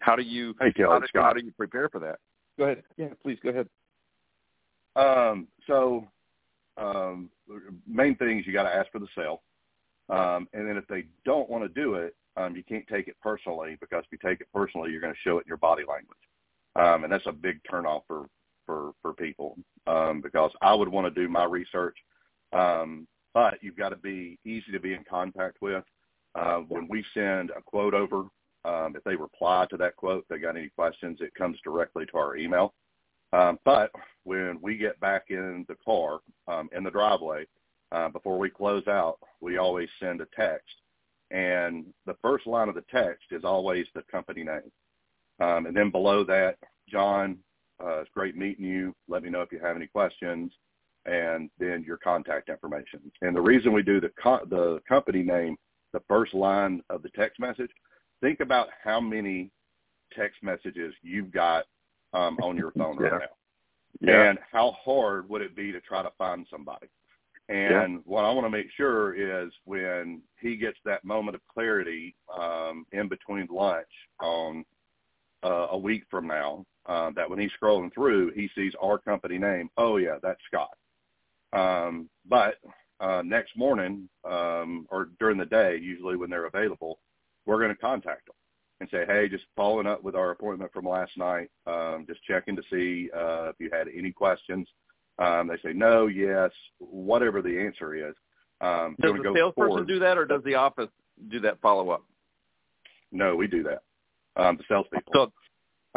How 0.00 0.16
do 0.16 0.22
you 0.22 0.54
hey, 0.60 0.72
Kelly, 0.72 0.88
how, 0.90 0.98
do, 0.98 1.06
how 1.14 1.32
do 1.32 1.44
you 1.44 1.52
prepare 1.52 1.88
for 1.88 1.98
that? 2.00 2.18
Go 2.58 2.64
ahead. 2.64 2.82
Yeah, 2.96 3.08
please 3.22 3.38
go 3.42 3.50
ahead. 3.50 3.68
Um, 4.96 5.48
so 5.66 6.06
um, 6.76 7.30
main 7.86 8.16
thing 8.16 8.38
is 8.38 8.46
you 8.46 8.52
got 8.52 8.64
to 8.64 8.74
ask 8.74 8.90
for 8.90 8.98
the 8.98 9.08
sale. 9.14 9.42
Um, 10.08 10.48
and 10.52 10.68
then 10.68 10.76
if 10.76 10.86
they 10.86 11.04
don't 11.24 11.48
want 11.48 11.64
to 11.64 11.80
do 11.80 11.94
it, 11.94 12.14
um, 12.36 12.56
you 12.56 12.62
can't 12.64 12.86
take 12.88 13.08
it 13.08 13.16
personally 13.22 13.76
because 13.80 14.04
if 14.04 14.12
you 14.12 14.28
take 14.28 14.40
it 14.40 14.48
personally, 14.52 14.90
you're 14.90 15.00
going 15.00 15.12
to 15.12 15.20
show 15.20 15.38
it 15.38 15.42
in 15.42 15.48
your 15.48 15.56
body 15.56 15.84
language. 15.88 16.18
Um, 16.76 17.04
and 17.04 17.12
that's 17.12 17.26
a 17.26 17.32
big 17.32 17.60
turnoff 17.70 18.02
for, 18.06 18.26
for, 18.66 18.92
for 19.00 19.12
people 19.12 19.56
um, 19.86 20.20
because 20.20 20.50
I 20.60 20.74
would 20.74 20.88
want 20.88 21.12
to 21.12 21.20
do 21.20 21.28
my 21.28 21.44
research. 21.44 21.96
Um, 22.52 23.06
but 23.32 23.54
you've 23.62 23.76
got 23.76 23.90
to 23.90 23.96
be 23.96 24.38
easy 24.44 24.72
to 24.72 24.80
be 24.80 24.94
in 24.94 25.04
contact 25.08 25.58
with. 25.60 25.84
Uh, 26.34 26.58
when 26.68 26.88
we 26.88 27.04
send 27.14 27.50
a 27.50 27.62
quote 27.62 27.94
over, 27.94 28.24
um, 28.64 28.94
if 28.96 29.04
they 29.04 29.14
reply 29.14 29.66
to 29.70 29.76
that 29.76 29.96
quote, 29.96 30.24
they 30.28 30.38
got 30.38 30.56
any 30.56 30.68
questions, 30.70 31.18
it 31.20 31.34
comes 31.34 31.58
directly 31.62 32.06
to 32.06 32.16
our 32.16 32.36
email. 32.36 32.74
Um, 33.34 33.58
but 33.64 33.90
when 34.22 34.58
we 34.62 34.76
get 34.76 35.00
back 35.00 35.24
in 35.30 35.66
the 35.68 35.76
car 35.84 36.20
um, 36.46 36.68
in 36.74 36.84
the 36.84 36.90
driveway, 36.90 37.46
uh, 37.90 38.08
before 38.08 38.38
we 38.38 38.48
close 38.48 38.86
out, 38.86 39.18
we 39.40 39.58
always 39.58 39.88
send 39.98 40.20
a 40.20 40.26
text. 40.36 40.74
And 41.30 41.86
the 42.06 42.16
first 42.22 42.46
line 42.46 42.68
of 42.68 42.76
the 42.76 42.84
text 42.92 43.24
is 43.32 43.44
always 43.44 43.86
the 43.94 44.02
company 44.02 44.44
name. 44.44 44.70
Um, 45.40 45.66
and 45.66 45.76
then 45.76 45.90
below 45.90 46.22
that, 46.24 46.58
John, 46.88 47.38
uh, 47.82 48.00
it's 48.00 48.10
great 48.14 48.36
meeting 48.36 48.64
you. 48.64 48.94
Let 49.08 49.24
me 49.24 49.30
know 49.30 49.42
if 49.42 49.50
you 49.50 49.58
have 49.58 49.74
any 49.74 49.88
questions. 49.88 50.52
And 51.06 51.50
then 51.58 51.84
your 51.86 51.98
contact 51.98 52.48
information. 52.48 53.00
And 53.20 53.36
the 53.36 53.40
reason 53.40 53.72
we 53.72 53.82
do 53.82 54.00
the 54.00 54.12
co- 54.22 54.46
the 54.48 54.80
company 54.88 55.22
name, 55.22 55.56
the 55.92 56.02
first 56.08 56.34
line 56.34 56.82
of 56.88 57.02
the 57.02 57.10
text 57.10 57.40
message, 57.40 57.70
think 58.22 58.40
about 58.40 58.68
how 58.82 59.00
many 59.00 59.50
text 60.16 60.42
messages 60.42 60.94
you've 61.02 61.30
got 61.32 61.66
um, 62.14 62.38
on 62.42 62.56
your 62.56 62.70
phone 62.72 62.96
yeah. 63.00 63.06
right 63.08 63.20
now. 63.20 63.26
Yeah. 64.00 64.30
And 64.30 64.38
how 64.50 64.76
hard 64.84 65.28
would 65.28 65.42
it 65.42 65.54
be 65.54 65.72
to 65.72 65.80
try 65.80 66.02
to 66.02 66.10
find 66.16 66.46
somebody? 66.50 66.86
And 67.48 67.94
yeah. 67.94 67.98
what 68.04 68.24
I 68.24 68.32
want 68.32 68.46
to 68.46 68.50
make 68.50 68.68
sure 68.74 69.14
is 69.14 69.52
when 69.64 70.22
he 70.40 70.56
gets 70.56 70.78
that 70.84 71.04
moment 71.04 71.34
of 71.34 71.42
clarity 71.52 72.14
um, 72.38 72.86
in 72.92 73.08
between 73.08 73.46
lunch 73.50 73.86
on 74.20 74.64
uh, 75.42 75.68
a 75.70 75.78
week 75.78 76.04
from 76.10 76.26
now 76.26 76.64
uh, 76.86 77.10
that 77.14 77.28
when 77.28 77.38
he's 77.38 77.50
scrolling 77.60 77.92
through, 77.92 78.30
he 78.30 78.48
sees 78.54 78.72
our 78.82 78.98
company 78.98 79.38
name. 79.38 79.68
Oh 79.76 79.98
yeah, 79.98 80.16
that's 80.22 80.40
Scott. 80.46 80.76
Um, 81.52 82.08
but 82.28 82.56
uh, 83.00 83.22
next 83.24 83.56
morning 83.56 84.08
um, 84.24 84.86
or 84.90 85.10
during 85.20 85.36
the 85.36 85.44
day, 85.44 85.76
usually 85.76 86.16
when 86.16 86.30
they're 86.30 86.46
available, 86.46 86.98
we're 87.44 87.58
going 87.58 87.74
to 87.74 87.76
contact 87.76 88.26
them 88.26 88.34
and 88.84 88.90
say, 88.90 89.04
hey, 89.06 89.28
just 89.28 89.44
following 89.56 89.86
up 89.86 90.02
with 90.02 90.14
our 90.14 90.30
appointment 90.30 90.72
from 90.72 90.86
last 90.86 91.12
night, 91.16 91.50
um, 91.66 92.04
just 92.06 92.22
checking 92.24 92.56
to 92.56 92.62
see 92.70 93.08
uh, 93.16 93.48
if 93.48 93.56
you 93.58 93.70
had 93.72 93.88
any 93.88 94.12
questions. 94.12 94.68
Um, 95.18 95.48
they 95.48 95.56
say 95.62 95.72
no, 95.74 96.06
yes, 96.06 96.50
whatever 96.78 97.40
the 97.40 97.58
answer 97.60 97.94
is. 97.94 98.14
Um, 98.60 98.96
does 99.00 99.12
the 99.16 99.22
go 99.22 99.34
salesperson 99.34 99.68
forward. 99.68 99.88
do 99.88 99.98
that, 100.00 100.18
or 100.18 100.26
does 100.26 100.42
the 100.44 100.54
office 100.54 100.88
do 101.28 101.40
that 101.40 101.60
follow 101.60 101.90
up? 101.90 102.04
No, 103.12 103.36
we 103.36 103.46
do 103.46 103.62
that. 103.62 103.82
Um, 104.36 104.56
the 104.56 104.64
salespeople. 104.68 105.12
So 105.14 105.22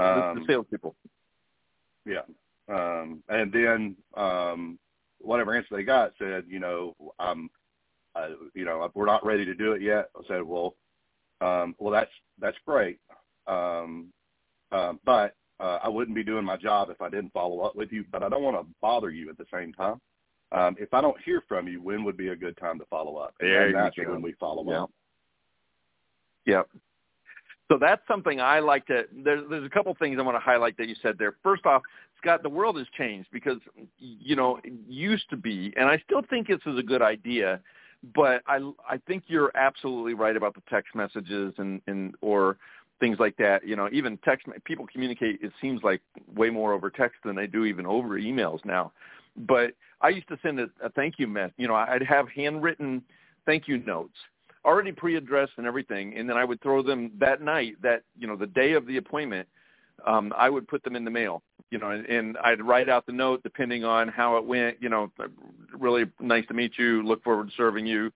um, 0.02 0.40
the, 0.40 0.44
salespeople. 0.48 0.96
Yeah. 2.06 2.22
Um, 2.70 3.24
and 3.30 3.52
then 3.52 3.96
um, 4.16 4.78
whatever 5.20 5.56
answer 5.56 5.76
they 5.76 5.84
got 5.84 6.14
said, 6.20 6.44
you 6.48 6.60
know, 6.60 6.96
um, 7.20 7.50
uh, 8.16 8.30
you 8.54 8.66
know, 8.66 8.90
we're 8.94 9.06
not 9.06 9.26
ready 9.26 9.46
to 9.46 9.56
do 9.56 9.74
it 9.74 9.82
yet. 9.82 10.10
I 10.16 10.22
said, 10.28 10.44
well, 10.44 10.76
um, 11.42 11.76
well, 11.80 11.92
that's 11.92 12.12
that's 12.40 12.58
great, 12.66 13.00
um, 13.48 14.08
uh, 14.72 14.94
but 15.06 15.36
uh, 15.60 15.80
I 15.84 15.90
wouldn't 15.90 16.16
be 16.16 16.24
doing 16.24 16.46
my 16.46 16.58
job 16.58 16.90
if 16.90 17.02
I 17.02 17.10
didn't 17.10 17.34
follow 17.34 17.62
up 17.62 17.76
with 17.76 17.92
you. 17.92 18.06
But 18.12 18.24
I 18.24 18.30
don't 18.30 18.44
want 18.44 18.60
to 18.60 18.68
bother 18.82 19.10
you 19.10 19.30
at 19.30 19.38
the 19.38 19.46
same 19.52 19.74
time. 19.74 20.00
Um, 20.52 20.76
if 20.80 20.94
I 20.94 21.02
don't 21.02 21.20
hear 21.24 21.44
from 21.48 21.68
you, 21.68 21.82
when 21.82 22.04
would 22.04 22.18
be 22.18 22.30
a 22.30 22.36
good 22.36 22.58
time 22.58 22.80
to 22.80 22.86
follow 22.86 23.18
up? 23.18 23.34
And 23.40 23.50
There 23.50 23.68
you 23.68 23.74
that's 23.74 23.98
when 23.98 24.22
we 24.22 24.34
follow 24.34 24.64
Yeah. 24.66 24.84
up. 24.84 24.92
Yep. 26.46 26.70
So 27.70 27.78
that's 27.78 28.02
something 28.08 28.40
I 28.40 28.60
like 28.60 28.86
to. 28.88 29.06
There's 29.12 29.44
there's 29.50 29.66
a 29.66 29.70
couple 29.70 29.94
things 29.96 30.18
I 30.18 30.22
want 30.22 30.36
to 30.36 30.40
highlight 30.40 30.78
that 30.78 30.88
you 30.88 30.96
said 31.02 31.18
there. 31.18 31.36
First 31.44 31.66
off, 31.66 31.82
Scott, 32.18 32.42
the 32.42 32.50
world 32.50 32.78
has 32.78 32.88
changed 32.98 33.28
because 33.32 33.58
you 34.00 34.38
know 34.38 34.60
it 34.64 34.72
used 34.88 35.30
to 35.32 35.38
be, 35.38 35.74
and 35.76 35.90
I 35.90 35.98
still 36.06 36.22
think 36.30 36.48
this 36.48 36.60
is 36.66 36.80
a 36.80 36.84
good 36.84 37.02
idea, 37.02 37.60
but 38.16 38.42
I 38.48 38.58
I 38.88 38.98
think 39.08 39.24
you're 39.28 39.52
absolutely 39.56 40.14
right 40.14 40.36
about 40.36 40.56
the 40.56 40.62
text 40.70 40.96
messages 40.96 41.54
and 41.58 41.82
and 41.88 42.16
or 42.22 42.58
things 43.00 43.18
like 43.20 43.38
that. 43.38 43.68
You 43.68 43.76
know, 43.76 43.90
even 43.92 44.18
text 44.18 44.48
people 44.64 44.86
communicate. 44.92 45.40
It 45.42 45.52
seems 45.62 45.82
like 45.84 46.02
way 46.36 46.50
more 46.50 46.74
over 46.74 46.90
text 46.90 47.18
than 47.24 47.36
they 47.36 47.48
do 47.48 47.66
even 47.66 47.86
over 47.86 48.20
emails 48.20 48.64
now. 48.66 48.92
But 49.36 49.74
I 50.02 50.10
used 50.10 50.28
to 50.30 50.40
send 50.42 50.60
a, 50.60 50.68
a 50.84 50.90
thank 50.90 51.16
you 51.20 51.28
message. 51.28 51.54
You 51.58 51.68
know, 51.68 51.76
I'd 51.76 52.04
have 52.04 52.28
handwritten 52.30 53.04
thank 53.46 53.68
you 53.68 53.78
notes 53.80 54.16
already 54.68 54.92
pre-addressed 54.92 55.54
and 55.58 55.66
everything, 55.66 56.18
and 56.18 56.30
then 56.30 56.36
I 56.36 56.44
would 56.44 56.62
throw 56.62 56.84
them 56.84 57.12
that 57.20 57.42
night, 57.42 57.82
that 57.82 58.04
you 58.20 58.28
know, 58.28 58.36
the 58.36 58.48
day 58.48 58.74
of 58.74 58.86
the 58.86 58.98
appointment. 58.98 59.48
Um, 60.06 60.34
I 60.38 60.50
would 60.50 60.68
put 60.68 60.84
them 60.84 60.96
in 60.96 61.04
the 61.04 61.12
mail, 61.12 61.42
you 61.72 61.80
know, 61.80 61.90
and, 61.90 62.06
and 62.06 62.38
I'd 62.44 62.62
write 62.62 62.90
out 62.90 63.06
the 63.06 63.12
note 63.12 63.42
depending 63.44 63.84
on 63.84 64.08
how 64.08 64.38
it 64.38 64.46
went. 64.46 64.78
You 64.82 64.90
know, 64.90 65.12
really 65.78 66.06
nice 66.20 66.46
to 66.48 66.54
meet 66.54 66.78
you. 66.78 67.04
Look 67.04 67.24
forward 67.24 67.50
to 67.50 67.54
serving 67.56 67.86
you. 67.86 68.12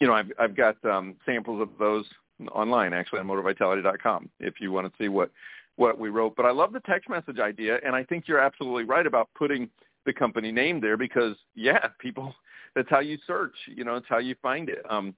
You 0.00 0.06
know, 0.06 0.14
I've 0.14 0.30
I've 0.38 0.56
got 0.56 0.82
um, 0.84 1.16
samples 1.26 1.60
of 1.62 1.70
those 1.78 2.04
online 2.52 2.92
actually 2.92 3.20
on 3.20 3.26
motivitality.com 3.26 4.30
if 4.40 4.60
you 4.60 4.72
want 4.72 4.86
to 4.86 5.02
see 5.02 5.08
what 5.08 5.30
what 5.76 5.98
we 5.98 6.08
wrote. 6.10 6.36
But 6.36 6.46
I 6.46 6.50
love 6.50 6.72
the 6.72 6.80
text 6.80 7.08
message 7.08 7.38
idea, 7.38 7.78
and 7.84 7.96
I 7.96 8.04
think 8.04 8.28
you're 8.28 8.38
absolutely 8.38 8.84
right 8.84 9.06
about 9.06 9.28
putting 9.36 9.68
the 10.06 10.12
company 10.12 10.52
name 10.52 10.80
there 10.80 10.96
because 10.96 11.36
yeah, 11.54 11.88
people 11.98 12.34
that's 12.74 12.88
how 12.90 13.00
you 13.00 13.18
search. 13.26 13.54
You 13.66 13.84
know, 13.84 13.96
it's 13.96 14.06
how 14.08 14.18
you 14.18 14.34
find 14.42 14.68
it. 14.68 14.84
Um, 14.88 15.14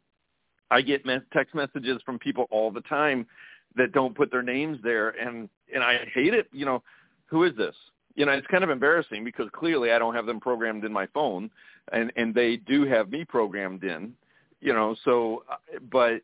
I 0.71 0.81
get 0.81 1.05
text 1.33 1.55
messages 1.55 2.01
from 2.05 2.19
people 2.19 2.47
all 2.51 2.71
the 2.71 2.81
time 2.83 3.27
that 3.77 3.93
don't 3.93 4.15
put 4.15 4.31
their 4.31 4.43
names 4.43 4.79
there, 4.83 5.11
and 5.11 5.49
and 5.75 5.83
I 5.83 6.07
hate 6.15 6.35
it. 6.35 6.49
You 6.53 6.67
know, 6.67 6.83
who 7.27 7.45
is 7.45 7.57
this? 7.57 7.75
You 8.15 8.27
know, 8.27 8.33
it's 8.33 8.47
kind 8.49 8.65
of 8.65 8.71
embarrassing 8.71 9.25
because 9.25 9.49
clearly 9.53 9.93
I 9.93 9.99
don't 9.99 10.15
have 10.15 10.27
them 10.27 10.41
programmed 10.41 10.85
in 10.85 10.93
my 10.93 11.07
phone, 11.07 11.51
and 11.93 12.13
and 12.17 12.35
they 12.35 12.57
do 12.57 12.85
have 12.85 13.11
me 13.11 13.25
programmed 13.25 13.85
in. 13.85 14.15
You 14.61 14.73
know, 14.75 14.95
so 15.05 15.45
but 15.91 16.23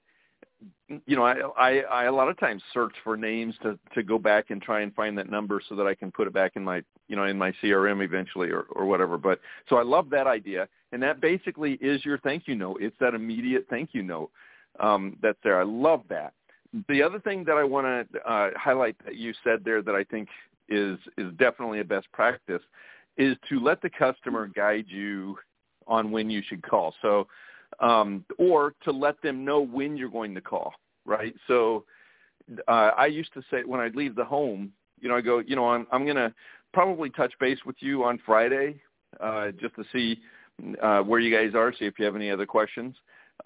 you 1.07 1.17
know, 1.17 1.23
I, 1.23 1.37
I, 1.57 1.79
I 1.81 2.05
a 2.05 2.13
lot 2.13 2.29
of 2.29 2.39
times 2.39 2.63
search 2.73 2.95
for 3.05 3.17
names 3.17 3.55
to, 3.63 3.79
to 3.95 4.03
go 4.03 4.19
back 4.19 4.51
and 4.51 4.61
try 4.61 4.81
and 4.81 4.95
find 4.95 5.17
that 5.19 5.31
number 5.31 5.61
so 5.69 5.77
that 5.77 5.87
I 5.87 5.95
can 5.95 6.11
put 6.11 6.27
it 6.27 6.33
back 6.33 6.53
in 6.57 6.65
my, 6.65 6.83
you 7.09 7.17
know, 7.17 7.25
in 7.25 7.37
my 7.37 7.53
CRM 7.63 8.03
eventually 8.03 8.51
or, 8.51 8.63
or 8.71 8.87
whatever. 8.87 9.19
But 9.19 9.41
so 9.69 9.77
I 9.77 9.83
love 9.83 10.09
that 10.11 10.27
idea. 10.27 10.67
And 10.93 11.03
that 11.03 11.21
basically 11.21 11.75
is 11.75 12.05
your 12.05 12.19
thank 12.19 12.49
you 12.49 12.55
note. 12.55 12.79
It's 12.81 12.97
that 13.01 13.15
immediate 13.15 13.67
thank 13.69 13.91
you 13.93 14.03
note 14.03 14.31
um, 14.81 15.17
that's 15.23 15.39
there. 15.45 15.61
I 15.61 15.65
love 15.65 16.03
that. 16.09 16.33
The 16.89 17.03
other 17.03 17.19
thing 17.21 17.45
that 17.45 17.57
I 17.57 17.65
want 17.65 18.13
to 18.13 18.21
uh, 18.31 18.51
highlight 18.57 18.97
that 19.05 19.17
you 19.17 19.33
said 19.43 19.65
there 19.65 19.83
that 19.83 19.95
I 19.95 20.05
think 20.05 20.29
is, 20.69 20.99
is 21.17 21.33
definitely 21.39 21.81
a 21.81 21.85
best 21.85 22.11
practice 22.13 22.63
is 23.17 23.37
to 23.49 23.59
let 23.59 23.81
the 23.83 23.91
customer 23.91 24.47
guide 24.47 24.85
you 24.89 25.37
on 25.87 26.11
when 26.11 26.31
you 26.31 26.43
should 26.47 26.63
call. 26.63 26.95
So, 27.03 27.27
um, 27.81 28.25
or 28.39 28.75
to 28.85 28.93
let 28.93 29.21
them 29.23 29.45
know 29.45 29.61
when 29.61 29.97
you're 29.97 30.11
going 30.11 30.35
to 30.35 30.41
call, 30.41 30.75
right? 31.05 31.35
So 31.47 31.85
uh, 32.69 32.91
I 32.97 33.07
used 33.07 33.33
to 33.35 33.43
say 33.51 33.65
when 33.65 33.81
I'd 33.81 33.97
leave 33.97 34.15
the 34.15 34.25
home, 34.25 34.73
you 35.01 35.09
know, 35.09 35.17
I 35.17 35.21
go, 35.21 35.39
you 35.39 35.57
know, 35.57 35.69
I'm, 35.69 35.87
I'm 35.91 36.05
to 36.07 36.33
probably 36.73 37.11
touch 37.11 37.33
base 37.41 37.59
with 37.65 37.77
you 37.81 38.05
on 38.05 38.21
Friday 38.25 38.81
uh, 39.21 39.51
just 39.61 39.75
to 39.77 39.85
see 39.93 40.21
uh, 40.83 41.01
where 41.01 41.21
you 41.21 41.35
guys 41.35 41.55
are, 41.55 41.73
see 41.73 41.87
if 41.87 41.99
you 41.99 42.05
have 42.05 42.17
any 42.17 42.31
other 42.31 42.47
questions. 42.47 42.95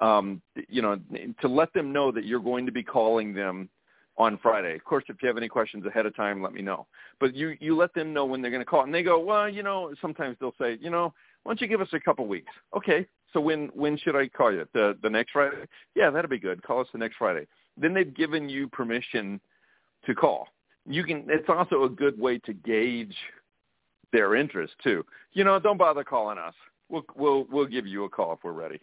Um, 0.01 0.41
you 0.69 0.83
know, 0.83 0.99
to 1.41 1.49
let 1.49 1.73
them 1.75 1.93
know 1.93 2.11
that 2.13 2.25
you're 2.25 2.41
going 2.41 2.67
to 2.67 2.73
be 2.73 2.83
calling 2.83 3.35
them 3.35 3.69
on 4.17 4.39
Friday. 4.43 4.75
Of 4.75 4.85
course, 4.85 5.05
if 5.09 5.17
you 5.23 5.29
have 5.29 5.37
any 5.37 5.49
questions 5.49 5.85
ahead 5.87 6.07
of 6.07 6.15
time, 6.15 6.43
let 6.43 6.53
me 6.53 6.63
know. 6.63 6.87
But 7.21 7.35
you 7.35 7.57
you 7.61 7.77
let 7.77 7.95
them 7.95 8.13
know 8.13 8.25
when 8.25 8.43
they're 8.43 8.51
going 8.51 8.63
to 8.63 8.67
call, 8.67 8.85
and 8.85 8.95
they 8.95 9.03
go, 9.03 9.19
well, 9.19 9.49
you 9.49 9.63
know, 9.63 9.95
sometimes 10.01 10.37
they'll 10.41 10.55
say, 10.61 10.79
you 10.81 10.91
know, 10.91 11.13
why 11.43 11.51
don't 11.51 11.61
you 11.61 11.67
give 11.67 11.81
us 11.81 11.89
a 11.93 12.01
couple 12.01 12.27
weeks? 12.27 12.53
Okay, 12.77 13.07
so 13.33 13.41
when 13.41 13.69
when 13.75 13.97
should 13.99 14.17
I 14.17 14.29
call 14.29 14.53
you? 14.53 14.67
The 14.75 14.97
the 15.03 15.11
next 15.11 15.33
Friday? 15.33 15.67
Yeah, 15.95 16.11
that'll 16.11 16.31
be 16.31 16.39
good. 16.39 16.63
Call 16.63 16.81
us 16.81 16.89
the 16.93 16.99
next 16.99 17.17
Friday. 17.17 17.47
Then 17.77 17.95
they've 17.95 18.15
given 18.15 18.49
you 18.49 18.69
permission 18.69 19.41
to 20.07 20.15
call. 20.15 20.49
You 20.87 21.05
can. 21.05 21.25
It's 21.29 21.49
also 21.49 21.85
a 21.85 21.89
good 21.89 22.19
way 22.19 22.39
to 22.39 22.53
gauge 22.53 23.17
their 24.13 24.35
interest 24.37 24.75
too. 24.83 25.05
You 25.33 25.45
know, 25.45 25.59
don't 25.59 25.79
bother 25.79 26.05
calling 26.05 26.39
us. 26.39 26.55
We'll 26.89 27.05
we'll 27.17 27.47
we'll 27.51 27.67
give 27.67 27.87
you 27.87 28.05
a 28.05 28.09
call 28.09 28.35
if 28.35 28.41
we're 28.45 28.53
ready. 28.53 28.81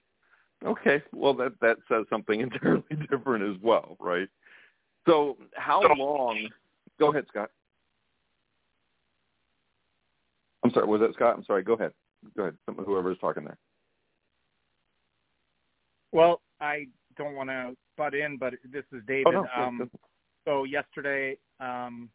Okay. 0.65 1.01
Well, 1.13 1.33
that 1.35 1.53
that 1.61 1.77
says 1.87 2.05
something 2.09 2.41
entirely 2.41 2.83
different 3.09 3.43
as 3.43 3.61
well, 3.61 3.95
right? 3.99 4.27
So, 5.07 5.37
how 5.55 5.81
long? 5.95 6.49
Go 6.99 7.11
ahead, 7.11 7.25
Scott. 7.29 7.49
I'm 10.63 10.71
sorry. 10.71 10.87
Was 10.87 11.01
that 11.01 11.13
Scott? 11.13 11.35
I'm 11.37 11.45
sorry. 11.45 11.63
Go 11.63 11.73
ahead. 11.73 11.93
Go 12.35 12.43
ahead. 12.43 12.55
Whoever 12.85 13.11
is 13.11 13.17
talking 13.19 13.45
there. 13.45 13.57
Well, 16.11 16.41
I 16.59 16.87
don't 17.17 17.35
want 17.35 17.49
to 17.49 17.75
butt 17.97 18.13
in, 18.13 18.37
but 18.37 18.53
this 18.71 18.83
is 18.91 19.01
David. 19.07 19.27
Oh, 19.27 19.45
no. 19.55 19.63
um, 19.63 19.91
so 20.45 20.63
yesterday, 20.65 21.37
um, 21.59 22.09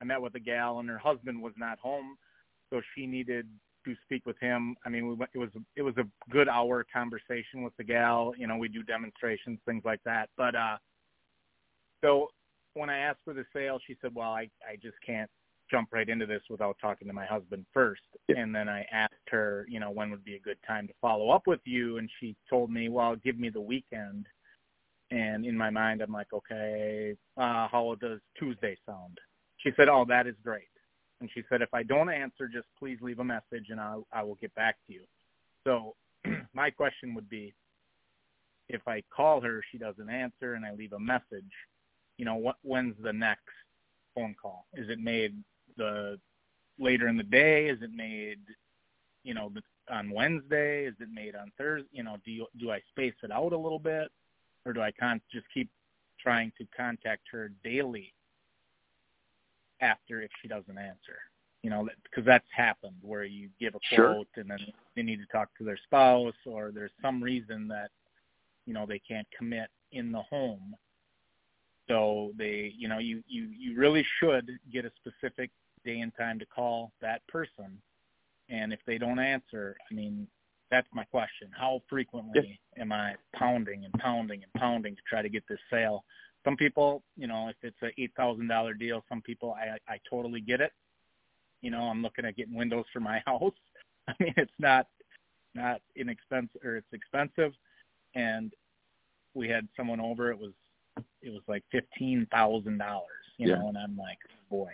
I 0.00 0.04
met 0.04 0.20
with 0.20 0.34
a 0.34 0.40
gal, 0.40 0.80
and 0.80 0.88
her 0.88 0.98
husband 0.98 1.40
was 1.40 1.52
not 1.56 1.78
home, 1.78 2.16
so 2.70 2.82
she 2.94 3.06
needed 3.06 3.46
to 3.84 3.94
speak 4.04 4.26
with 4.26 4.38
him. 4.40 4.76
I 4.84 4.88
mean, 4.88 5.08
we 5.08 5.14
went, 5.14 5.30
it 5.34 5.38
was 5.38 5.50
it 5.76 5.82
was 5.82 5.96
a 5.96 6.04
good 6.30 6.48
hour 6.48 6.84
conversation 6.92 7.62
with 7.62 7.76
the 7.76 7.84
gal. 7.84 8.32
You 8.36 8.46
know, 8.46 8.56
we 8.56 8.68
do 8.68 8.82
demonstrations, 8.82 9.58
things 9.66 9.82
like 9.84 10.00
that. 10.04 10.28
But 10.36 10.54
uh, 10.54 10.76
so 12.02 12.28
when 12.74 12.90
I 12.90 12.98
asked 12.98 13.20
for 13.24 13.34
the 13.34 13.44
sale, 13.52 13.78
she 13.86 13.96
said, 14.00 14.14
"Well, 14.14 14.30
I 14.30 14.48
I 14.68 14.76
just 14.82 14.96
can't 15.04 15.30
jump 15.70 15.88
right 15.92 16.08
into 16.08 16.26
this 16.26 16.42
without 16.50 16.76
talking 16.80 17.08
to 17.08 17.14
my 17.14 17.24
husband 17.24 17.64
first. 17.72 18.02
Yeah. 18.28 18.38
And 18.38 18.54
then 18.54 18.68
I 18.68 18.84
asked 18.92 19.14
her, 19.30 19.64
you 19.70 19.80
know, 19.80 19.90
when 19.90 20.10
would 20.10 20.24
be 20.24 20.34
a 20.34 20.40
good 20.40 20.58
time 20.66 20.86
to 20.86 20.92
follow 21.00 21.30
up 21.30 21.46
with 21.46 21.60
you, 21.64 21.96
and 21.96 22.10
she 22.20 22.36
told 22.48 22.70
me, 22.70 22.88
"Well, 22.88 23.16
give 23.16 23.38
me 23.38 23.48
the 23.48 23.60
weekend." 23.60 24.26
And 25.12 25.44
in 25.44 25.56
my 25.56 25.68
mind, 25.68 26.00
I'm 26.00 26.12
like, 26.12 26.32
okay, 26.32 27.14
uh, 27.36 27.68
how 27.68 27.94
does 28.00 28.20
Tuesday 28.38 28.78
sound? 28.86 29.18
She 29.58 29.70
said, 29.76 29.88
oh, 29.88 30.06
that 30.08 30.26
is 30.26 30.34
great. 30.42 30.71
And 31.22 31.30
she 31.32 31.44
said, 31.48 31.62
if 31.62 31.72
I 31.72 31.84
don't 31.84 32.10
answer, 32.10 32.48
just 32.48 32.66
please 32.80 32.98
leave 33.00 33.20
a 33.20 33.24
message 33.24 33.66
and 33.70 33.80
I, 33.80 33.94
I 34.12 34.24
will 34.24 34.34
get 34.34 34.52
back 34.56 34.76
to 34.88 34.92
you. 34.92 35.02
So 35.62 35.94
my 36.52 36.68
question 36.68 37.14
would 37.14 37.30
be, 37.30 37.54
if 38.68 38.88
I 38.88 39.04
call 39.14 39.40
her, 39.40 39.62
she 39.70 39.78
doesn't 39.78 40.10
answer, 40.10 40.54
and 40.54 40.64
I 40.64 40.72
leave 40.72 40.94
a 40.94 40.98
message, 40.98 41.52
you 42.16 42.24
know, 42.24 42.34
what, 42.34 42.56
when's 42.62 42.96
the 43.00 43.12
next 43.12 43.52
phone 44.16 44.34
call? 44.40 44.66
Is 44.74 44.88
it 44.88 44.98
made 44.98 45.36
the 45.76 46.18
later 46.76 47.06
in 47.06 47.16
the 47.16 47.22
day? 47.22 47.68
Is 47.68 47.80
it 47.82 47.92
made, 47.94 48.40
you 49.22 49.34
know, 49.34 49.52
on 49.88 50.10
Wednesday? 50.10 50.86
Is 50.86 50.94
it 50.98 51.08
made 51.14 51.36
on 51.36 51.52
Thursday? 51.56 51.88
You 51.92 52.02
know, 52.02 52.16
do 52.24 52.32
you, 52.32 52.46
do 52.58 52.72
I 52.72 52.80
space 52.90 53.14
it 53.22 53.30
out 53.30 53.52
a 53.52 53.56
little 53.56 53.78
bit, 53.78 54.08
or 54.66 54.72
do 54.72 54.80
I 54.80 54.90
con- 54.90 55.20
just 55.30 55.46
keep 55.54 55.70
trying 56.20 56.50
to 56.58 56.66
contact 56.76 57.22
her 57.30 57.52
daily 57.62 58.12
after 59.82 60.22
if 60.22 60.30
she 60.42 60.48
doesn't 60.48 60.78
answer? 60.78 61.18
You 61.62 61.70
know, 61.70 61.88
because 62.04 62.24
that's 62.26 62.48
happened 62.54 62.96
where 63.02 63.24
you 63.24 63.50
give 63.60 63.74
a 63.76 63.80
Sure. 63.82 64.06
quote 64.14 64.28
and 64.36 64.50
then 64.50 64.58
they 64.96 65.02
need 65.02 65.18
to 65.18 65.26
talk 65.32 65.50
to 65.58 65.64
their 65.64 65.78
spouse, 65.78 66.34
or 66.46 66.72
there's 66.72 66.92
some 67.02 67.22
reason 67.22 67.68
that 67.68 67.90
you 68.66 68.74
know 68.74 68.86
they 68.86 69.00
can't 69.00 69.28
commit 69.38 69.70
in 69.92 70.12
the 70.12 70.22
home 70.22 70.76
So 71.88 72.32
they, 72.38 72.72
you 72.76 72.88
know, 72.88 72.98
you 72.98 73.22
you 73.28 73.48
you 73.58 73.76
really 73.76 74.04
should 74.20 74.50
get 74.72 74.84
a 74.86 74.92
specific 74.96 75.50
day 75.84 76.00
and 76.00 76.12
time 76.16 76.38
to 76.38 76.46
call 76.46 76.92
that 77.00 77.26
person, 77.28 77.80
and 78.48 78.72
if 78.72 78.80
they 78.86 78.98
don't 78.98 79.18
answer, 79.18 79.76
I 79.90 79.94
mean, 79.94 80.28
that's 80.70 80.88
my 80.92 81.04
question. 81.04 81.48
How 81.52 81.82
frequently 81.88 82.60
am 82.78 82.92
I 82.92 83.14
pounding 83.34 83.84
and 83.84 83.92
pounding 83.94 84.42
and 84.44 84.52
pounding 84.60 84.94
to 84.96 85.02
try 85.08 85.22
to 85.22 85.28
get 85.28 85.44
this 85.48 85.60
sale? 85.70 86.04
Some 86.44 86.56
people, 86.56 87.02
you 87.16 87.26
know, 87.26 87.48
if 87.48 87.56
it's 87.62 87.82
a 87.82 88.00
eight 88.00 88.12
thousand 88.16 88.48
dollar 88.48 88.74
deal, 88.74 89.04
some 89.08 89.22
people 89.22 89.52
I 89.52 89.76
I 89.88 89.98
totally 90.08 90.40
get 90.40 90.60
it. 90.60 90.72
You 91.60 91.70
know, 91.70 91.82
I'm 91.82 92.02
looking 92.02 92.24
at 92.24 92.36
getting 92.36 92.54
windows 92.54 92.86
for 92.92 93.00
my 93.00 93.22
house. 93.26 93.54
I 94.08 94.14
mean, 94.18 94.34
it's 94.36 94.52
not 94.58 94.86
not 95.54 95.80
inexpensive 95.96 96.60
or 96.64 96.76
it's 96.76 96.92
expensive, 96.92 97.52
and 98.14 98.52
we 99.34 99.48
had 99.48 99.68
someone 99.76 100.00
over. 100.00 100.30
It 100.30 100.38
was 100.38 100.52
it 101.22 101.30
was 101.30 101.42
like 101.46 101.64
fifteen 101.70 102.26
thousand 102.32 102.78
dollars, 102.78 103.06
you 103.38 103.48
yeah. 103.48 103.56
know, 103.56 103.68
and 103.68 103.78
I'm 103.78 103.96
like, 103.96 104.18
boy, 104.50 104.70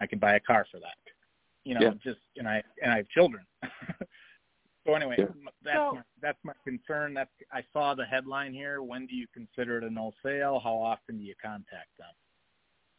I 0.00 0.06
could 0.06 0.20
buy 0.20 0.34
a 0.34 0.40
car 0.40 0.66
for 0.70 0.78
that. 0.80 0.96
You 1.64 1.74
know, 1.74 1.80
yeah. 1.80 1.92
just 2.02 2.20
and 2.36 2.48
I 2.48 2.62
and 2.82 2.92
I 2.92 2.96
have 2.98 3.08
children. 3.08 3.44
So 4.86 4.94
anyway, 4.94 5.16
Yeah. 5.18 5.26
that's 5.62 5.76
So- 5.76 5.92
my, 5.94 6.02
that's 6.20 6.44
my 6.44 6.52
concern. 6.64 7.14
That's 7.14 7.30
I 7.52 7.62
saw 7.72 7.94
the 7.94 8.04
headline 8.06 8.54
here. 8.54 8.82
When 8.82 9.06
do 9.06 9.14
you 9.14 9.26
consider 9.28 9.78
it 9.78 9.84
a 9.84 9.90
no 9.90 10.12
sale? 10.22 10.58
How 10.58 10.74
often 10.74 11.18
do 11.18 11.24
you 11.24 11.34
contact 11.36 11.96
them? 11.98 12.12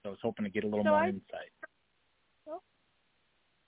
So 0.04 0.10
I 0.10 0.12
was 0.12 0.20
hoping 0.22 0.46
to 0.46 0.50
get 0.52 0.64
a 0.64 0.68
little 0.68 0.84
So 0.84 0.90
more 0.92 1.00
I- 1.00 1.10
insight. 1.10 1.52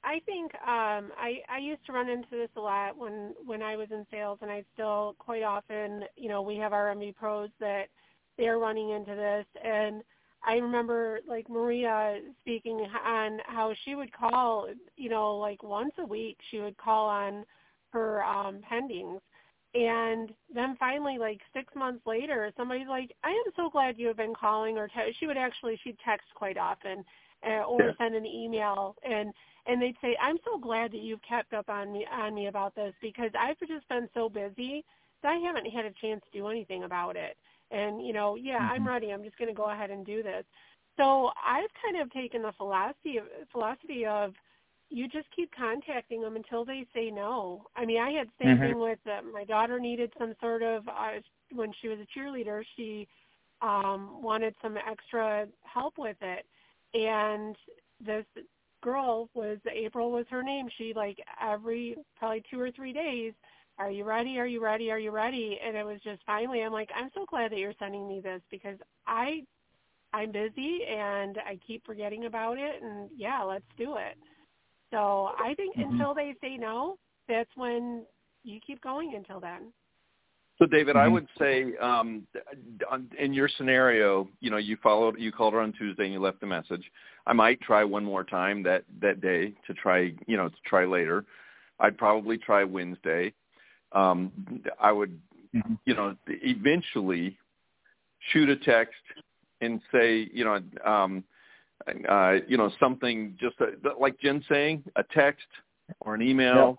I 0.06 0.20
think 0.26 0.54
um, 0.56 1.14
I 1.18 1.42
I 1.48 1.60
used 1.60 1.86
to 1.86 1.94
run 1.94 2.10
into 2.10 2.30
this 2.30 2.50
a 2.58 2.60
lot 2.60 2.98
when 2.98 3.34
when 3.46 3.62
I 3.64 3.78
was 3.78 3.90
in 3.90 4.06
sales, 4.12 4.40
and 4.42 4.52
I 4.52 4.66
still 4.74 5.16
quite 5.18 5.44
often, 5.44 6.04
you 6.18 6.28
know, 6.28 6.42
we 6.42 6.58
have 6.58 6.74
our 6.74 6.94
MV 6.94 7.16
pros 7.16 7.50
that 7.62 7.88
they're 8.38 8.60
running 8.60 8.90
into 8.90 9.16
this, 9.16 9.46
and 9.64 10.04
I 10.46 10.56
remember 10.56 11.22
like 11.26 11.48
Maria 11.50 12.20
speaking 12.42 12.86
on 13.06 13.40
how 13.46 13.74
she 13.86 13.96
would 13.96 14.12
call, 14.12 14.68
you 14.98 15.08
know, 15.10 15.38
like 15.38 15.64
once 15.64 15.94
a 15.98 16.06
week 16.06 16.38
she 16.52 16.60
would 16.60 16.76
call 16.76 17.08
on 17.08 17.46
her 17.94 18.24
um 18.24 18.62
pendings. 18.72 19.22
And 19.76 20.32
then 20.54 20.78
finally, 20.80 21.18
like 21.20 21.42
six 21.54 21.74
months 21.76 22.06
later, 22.08 22.54
somebody's 22.58 22.90
like, 22.90 23.12
"I 23.24 23.32
am 23.32 23.54
so 23.58 23.70
glad 23.72 24.00
you 24.00 24.08
have 24.10 24.18
been 24.18 24.36
calling." 24.36 24.78
Or 24.80 24.90
te- 24.90 25.14
she 25.20 25.28
would 25.28 25.38
actually 25.38 25.80
she'd 25.84 26.00
text 26.06 26.28
quite 26.36 26.58
often, 26.58 27.06
uh, 27.48 27.64
or 27.64 27.90
Yeah. 27.90 27.94
send 28.00 28.16
an 28.16 28.26
email, 28.28 28.98
and 29.04 29.34
and 29.68 29.82
they'd 29.82 29.98
say, 30.02 30.18
"I'm 30.22 30.40
so 30.46 30.60
glad 30.60 30.92
that 30.94 31.00
you've 31.02 31.24
kept 31.24 31.54
up 31.54 31.70
on 31.70 31.94
me 31.94 32.06
on 32.12 32.36
me 32.36 32.48
about 32.48 32.76
this 32.76 32.96
because 33.02 33.32
I've 33.40 33.60
just 33.68 33.88
been 33.90 34.10
so 34.16 34.30
busy 34.30 34.86
that 35.24 35.32
I 35.34 35.38
haven't 35.38 35.68
had 35.72 35.86
a 35.86 35.94
chance 36.02 36.24
to 36.26 36.40
do 36.40 36.48
anything 36.50 36.84
about 36.86 37.18
it." 37.18 37.38
And 37.72 38.06
you 38.06 38.14
know, 38.14 38.36
yeah, 38.36 38.60
I'm 38.70 38.86
Mhm. 38.86 38.88
ready. 38.88 39.14
I'm 39.14 39.24
just 39.24 39.38
going 39.38 39.50
to 39.50 39.56
go 39.56 39.72
ahead 39.72 39.92
and 39.92 40.06
do 40.06 40.24
this. 40.24 40.46
So 40.98 41.32
I've 41.46 41.72
kind 41.84 41.98
of 42.02 42.12
taken 42.14 42.44
the 42.44 42.54
philosophy 42.58 43.18
of, 43.18 43.28
philosophy 43.52 44.06
of 44.06 44.34
you 44.90 45.08
just 45.08 45.28
keep 45.36 45.52
contacting 45.56 46.22
them 46.22 46.36
until 46.36 46.66
they 46.66 46.86
say 46.94 47.10
no. 47.12 47.66
I 47.76 47.86
mean, 47.86 48.00
I 48.00 48.12
had 48.12 48.28
the 48.28 48.46
same 48.46 48.60
Mhm. 48.60 48.60
thing 48.60 48.80
with 48.80 49.00
uh, 49.08 49.22
my 49.34 49.44
daughter 49.44 49.80
needed 49.80 50.14
some 50.18 50.34
sort 50.42 50.64
of 50.64 50.88
uh, 50.88 51.20
when 51.54 51.72
she 51.82 51.88
was 51.90 52.00
a 52.00 52.20
cheerleader, 52.20 52.64
she 52.76 53.08
um 53.62 54.22
wanted 54.22 54.56
some 54.62 54.78
extra 54.78 55.48
help 55.64 55.98
with 55.98 56.18
it. 56.22 56.46
And 56.94 57.56
this 58.06 58.26
girl 58.82 59.30
was 59.34 59.58
April 59.72 60.12
was 60.12 60.26
her 60.30 60.44
name. 60.44 60.68
She 60.78 60.94
like 60.94 61.18
every 61.42 61.96
probably 62.18 62.44
2 62.50 62.60
or 62.60 62.72
3 62.72 62.94
days 62.94 63.34
are 63.80 63.90
you 63.92 64.04
ready? 64.06 64.38
Are 64.40 64.46
you 64.48 64.64
ready? 64.64 64.92
Are 64.92 65.00
you 65.00 65.12
ready? 65.12 65.60
And 65.66 65.76
it 65.76 65.86
was 65.86 66.00
just 66.04 66.22
finally 66.26 66.62
I'm 66.62 66.72
like, 66.74 66.90
I'm 66.96 67.10
so 67.14 67.26
glad 67.26 67.52
that 67.52 67.60
you're 67.60 67.74
sending 67.80 68.08
me 68.08 68.22
this 68.22 68.42
because 68.52 68.78
I 69.08 69.44
I'm 70.14 70.32
busy 70.32 70.82
and 70.90 71.38
I 71.46 71.60
keep 71.66 71.86
forgetting 71.86 72.26
about 72.26 72.58
it 72.58 72.82
and 72.82 73.10
yeah, 73.16 73.42
let's 73.44 73.66
do 73.78 73.96
it. 73.98 74.18
So 74.94 75.32
I 75.40 75.56
think 75.56 75.76
Mhm. 75.76 75.90
until 75.90 76.14
they 76.14 76.36
say 76.40 76.56
no, 76.56 76.98
that's 77.28 77.50
when 77.56 78.06
you 78.44 78.60
keep 78.66 78.80
going 78.82 79.16
until 79.16 79.40
then. 79.40 79.74
So, 80.60 80.68
David, 80.68 80.96
I 80.96 81.08
Mhm. 81.08 81.14
would 81.14 81.28
say, 81.40 81.76
um, 81.78 82.28
on- 82.88 83.10
in 83.18 83.34
your 83.34 83.48
scenario, 83.48 84.30
you 84.40 84.52
know, 84.52 84.58
you 84.58 84.78
followed, 84.78 85.20
you 85.20 85.32
called 85.32 85.56
her 85.56 85.60
on 85.60 85.74
Tuesday 85.74 86.04
and 86.04 86.14
you 86.14 86.20
left 86.20 86.44
a 86.44 86.46
message. 86.46 86.92
I 87.26 87.34
might 87.34 87.60
try 87.62 87.84
one 87.84 88.06
more 88.06 88.24
time 88.24 88.62
that 88.64 88.84
that 89.00 89.20
day 89.20 89.56
to 89.66 89.74
try, 89.74 90.14
you 90.28 90.38
know, 90.38 90.50
to 90.50 90.62
try 90.64 90.86
later. 90.86 91.26
I'd 91.80 91.98
probably 91.98 92.38
try 92.38 92.64
Wednesday. 92.64 93.34
Um, 93.94 94.32
I 94.80 94.92
would, 94.92 95.20
Mhm. 95.56 95.80
you 95.86 95.96
know, 95.96 96.16
eventually 96.28 97.40
shoot 98.20 98.48
a 98.48 98.56
text 98.56 99.02
and 99.62 99.82
say, 99.92 100.30
you 100.32 100.46
know, 100.46 100.62
um, 100.86 101.24
uh, 102.10 102.36
you 102.48 102.58
know, 102.58 102.72
something 102.80 103.36
just 103.40 103.56
a, 103.60 104.00
like 104.00 104.20
Jen 104.20 104.44
saying, 104.50 104.84
a 104.96 105.04
text 105.14 105.48
or 106.02 106.16
an 106.16 106.22
email, 106.22 106.78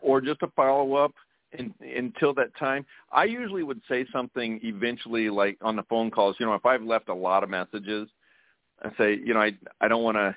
or 0.00 0.20
just 0.20 0.42
a 0.42 0.48
follow 0.48 0.94
up 0.94 1.12
in, 1.58 1.74
until 1.80 2.34
that 2.34 2.54
time. 2.58 2.84
I 3.12 3.24
usually 3.24 3.62
would 3.62 3.80
say 3.88 4.06
something 4.12 4.60
eventually, 4.62 5.30
like 5.30 5.58
on 5.62 5.76
the 5.76 5.84
phone 5.84 6.10
calls. 6.10 6.36
You 6.38 6.46
know, 6.46 6.54
if 6.54 6.66
I've 6.66 6.82
left 6.82 7.08
a 7.08 7.14
lot 7.14 7.42
of 7.42 7.50
messages, 7.50 8.08
I 8.82 8.90
say, 8.98 9.14
you 9.24 9.34
know, 9.34 9.40
I 9.40 9.52
I 9.80 9.88
don't 9.88 10.02
want 10.02 10.16
to. 10.16 10.34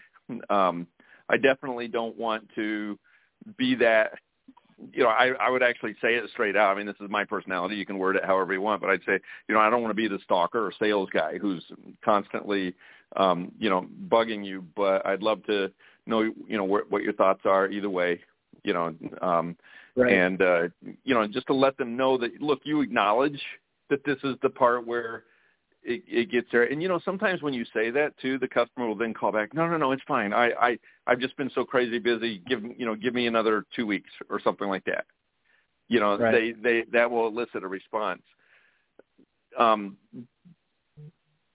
Um, 0.53 0.87
I 1.29 1.37
definitely 1.37 1.87
don't 1.87 2.17
want 2.17 2.47
to 2.55 2.97
be 3.57 3.75
that. 3.75 4.11
You 4.93 5.03
know, 5.03 5.09
I 5.09 5.31
I 5.39 5.49
would 5.49 5.63
actually 5.63 5.93
say 6.01 6.15
it 6.15 6.29
straight 6.31 6.55
out. 6.55 6.73
I 6.73 6.77
mean, 6.77 6.85
this 6.85 6.95
is 6.99 7.09
my 7.09 7.23
personality. 7.23 7.75
You 7.75 7.85
can 7.85 7.97
word 7.97 8.15
it 8.15 8.25
however 8.25 8.53
you 8.53 8.61
want, 8.61 8.81
but 8.81 8.89
I'd 8.89 9.03
say, 9.05 9.19
you 9.47 9.55
know, 9.55 9.61
I 9.61 9.69
don't 9.69 9.81
want 9.81 9.91
to 9.91 9.95
be 9.95 10.07
the 10.07 10.19
stalker 10.23 10.65
or 10.65 10.73
sales 10.77 11.09
guy 11.11 11.37
who's 11.37 11.63
constantly, 12.03 12.75
um, 13.15 13.51
you 13.57 13.69
know, 13.69 13.87
bugging 14.09 14.45
you. 14.45 14.65
But 14.75 15.05
I'd 15.05 15.23
love 15.23 15.43
to 15.45 15.71
know, 16.05 16.21
you 16.21 16.57
know, 16.57 16.65
what, 16.65 16.91
what 16.91 17.03
your 17.03 17.13
thoughts 17.13 17.41
are 17.45 17.69
either 17.69 17.89
way. 17.89 18.19
You 18.63 18.73
know, 18.73 18.95
um, 19.21 19.55
Right. 19.95 20.13
and 20.13 20.41
uh, 20.41 20.63
you 21.03 21.13
know, 21.13 21.25
just 21.25 21.47
to 21.47 21.53
let 21.53 21.77
them 21.77 21.95
know 21.95 22.17
that 22.17 22.41
look, 22.41 22.59
you 22.63 22.81
acknowledge 22.81 23.41
that 23.89 24.03
this 24.03 24.17
is 24.23 24.35
the 24.41 24.49
part 24.49 24.85
where 24.85 25.23
it, 25.85 26.03
it 26.07 26.31
gets 26.31 26.47
there. 26.51 26.63
And 26.63 26.81
you 26.81 26.87
know, 26.87 26.99
sometimes 27.05 27.41
when 27.41 27.53
you 27.53 27.63
say 27.73 27.91
that 27.91 28.17
too, 28.19 28.37
the 28.39 28.47
customer 28.47 28.87
will 28.87 28.95
then 28.95 29.13
call 29.13 29.31
back. 29.31 29.53
No, 29.53 29.67
no, 29.67 29.77
no, 29.77 29.91
it's 29.91 30.03
fine. 30.07 30.33
I, 30.33 30.51
I, 30.59 30.79
I've 31.07 31.19
just 31.19 31.37
been 31.37 31.51
so 31.53 31.63
crazy 31.63 31.99
busy. 31.99 32.41
Give 32.47 32.63
you 32.77 32.85
know, 32.85 32.95
give 32.95 33.13
me 33.13 33.27
another 33.27 33.65
two 33.75 33.85
weeks 33.85 34.09
or 34.29 34.41
something 34.41 34.67
like 34.67 34.83
that. 34.85 35.05
You 35.87 35.99
know, 35.99 36.17
Right. 36.17 36.31
they, 36.31 36.51
they 36.51 36.83
that 36.91 37.09
will 37.09 37.27
elicit 37.27 37.63
a 37.63 37.67
response. 37.67 38.23
Um, 39.57 39.97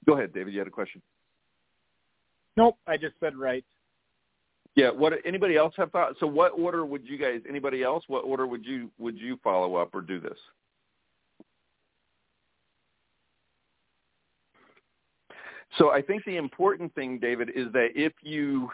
go 0.07 0.15
ahead, 0.15 0.33
David. 0.33 0.53
You 0.53 0.61
had 0.61 0.69
a 0.69 0.73
question. 0.73 1.03
Nope, 2.57 2.77
I 2.87 2.97
just 2.97 3.15
said 3.21 3.37
right. 3.37 3.65
Yeah. 4.77 4.91
What? 4.91 5.15
Anybody 5.25 5.57
else 5.57 5.75
have 5.77 5.91
thought? 5.91 6.15
So, 6.21 6.27
what 6.27 6.53
order 6.57 6.87
would 6.87 7.07
you 7.07 7.19
guys? 7.19 7.41
Anybody 7.49 7.83
else? 7.83 8.05
What 8.07 8.25
order 8.25 8.47
would 8.47 8.65
you 8.65 8.91
would 8.99 9.19
you 9.19 9.39
follow 9.43 9.75
up 9.77 9.95
or 9.95 10.01
do 10.01 10.21
this? 10.21 10.39
So, 15.79 15.91
I 15.91 16.03
think 16.03 16.25
the 16.25 16.37
important 16.37 16.95
thing, 16.95 17.19
David, 17.19 17.51
is 17.55 17.73
that 17.73 17.91
if 17.95 18.13
you 18.23 18.71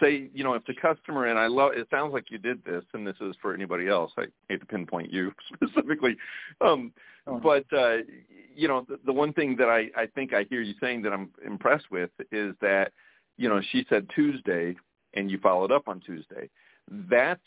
say, 0.00 0.28
you 0.34 0.42
know, 0.44 0.54
if 0.54 0.64
the 0.64 0.74
customer 0.74 1.26
and 1.26 1.38
I 1.38 1.46
love, 1.46 1.72
it 1.74 1.86
sounds 1.90 2.12
like 2.12 2.30
you 2.30 2.38
did 2.38 2.64
this, 2.64 2.84
and 2.94 3.06
this 3.06 3.16
is 3.20 3.36
for 3.40 3.54
anybody 3.54 3.88
else. 3.88 4.12
I 4.18 4.26
hate 4.48 4.60
to 4.60 4.66
pinpoint 4.66 5.12
you 5.12 5.32
specifically, 5.54 6.16
um, 6.60 6.92
Oh. 7.28 7.38
but 7.38 7.64
uh, 7.76 7.98
you 8.54 8.68
know, 8.68 8.86
the, 8.88 8.98
the 9.04 9.12
one 9.12 9.32
thing 9.32 9.54
that 9.56 9.68
I 9.68 9.90
I 9.94 10.06
think 10.14 10.32
I 10.32 10.44
hear 10.44 10.62
you 10.62 10.74
saying 10.80 11.02
that 11.02 11.12
I'm 11.12 11.30
impressed 11.44 11.90
with 11.90 12.10
is 12.32 12.54
that, 12.60 12.92
you 13.36 13.48
know, 13.48 13.60
she 13.70 13.84
said 13.88 14.08
Tuesday, 14.14 14.74
and 15.14 15.30
you 15.30 15.38
followed 15.38 15.70
up 15.70 15.88
on 15.88 16.00
Tuesday. 16.00 16.48
That's 16.90 17.40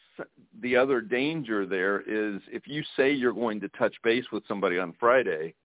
the 0.62 0.76
other 0.76 1.02
danger 1.02 1.66
there 1.66 2.02
is 2.02 2.42
if 2.52 2.68
you 2.68 2.84
say 2.96 3.12
you're 3.12 3.34
going 3.34 3.60
to 3.62 3.70
touch 3.70 3.96
base 4.04 4.26
with 4.32 4.44
somebody 4.48 4.78
on 4.78 4.94
Friday, 5.00 5.56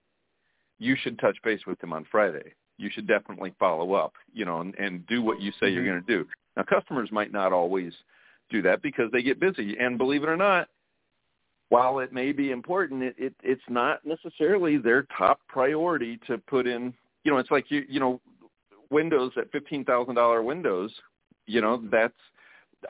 you 0.79 0.95
should 0.95 1.19
touch 1.19 1.37
base 1.43 1.61
with 1.67 1.79
them 1.79 1.93
on 1.93 2.03
Friday. 2.11 2.53
You 2.77 2.89
should 2.91 3.07
definitely 3.07 3.53
follow 3.59 3.93
up, 3.93 4.13
you 4.33 4.45
know, 4.45 4.61
and, 4.61 4.75
and 4.75 5.05
do 5.07 5.21
what 5.21 5.41
you 5.41 5.51
say 5.59 5.69
you're 5.69 5.83
Mhm. 5.83 5.87
going 5.87 6.05
to 6.05 6.23
do. 6.23 6.27
Now, 6.55 6.63
customers 6.63 7.11
might 7.11 7.31
not 7.31 7.53
always 7.53 7.93
do 8.49 8.61
that 8.61 8.81
because 8.81 9.11
they 9.11 9.21
get 9.21 9.39
busy, 9.39 9.77
and 9.77 9.97
believe 9.97 10.23
it 10.23 10.29
or 10.29 10.37
not, 10.37 10.69
while 11.69 11.99
it 11.99 12.13
may 12.13 12.31
be 12.31 12.51
important, 12.51 13.03
it, 13.03 13.15
it 13.17 13.33
it's 13.43 13.61
not 13.69 14.05
necessarily 14.05 14.77
their 14.77 15.03
top 15.17 15.41
priority 15.47 16.17
to 16.27 16.37
put 16.37 16.65
in. 16.65 16.93
You 17.23 17.31
know, 17.31 17.37
it's 17.37 17.51
like 17.51 17.69
you 17.69 17.83
you 17.89 17.99
know, 17.99 18.21
Windows 18.89 19.33
at 19.37 19.51
fifteen 19.51 19.83
thousand 19.83 20.15
dollar 20.15 20.41
Windows. 20.41 20.93
You 21.45 21.61
know, 21.61 21.83
that's 21.91 22.17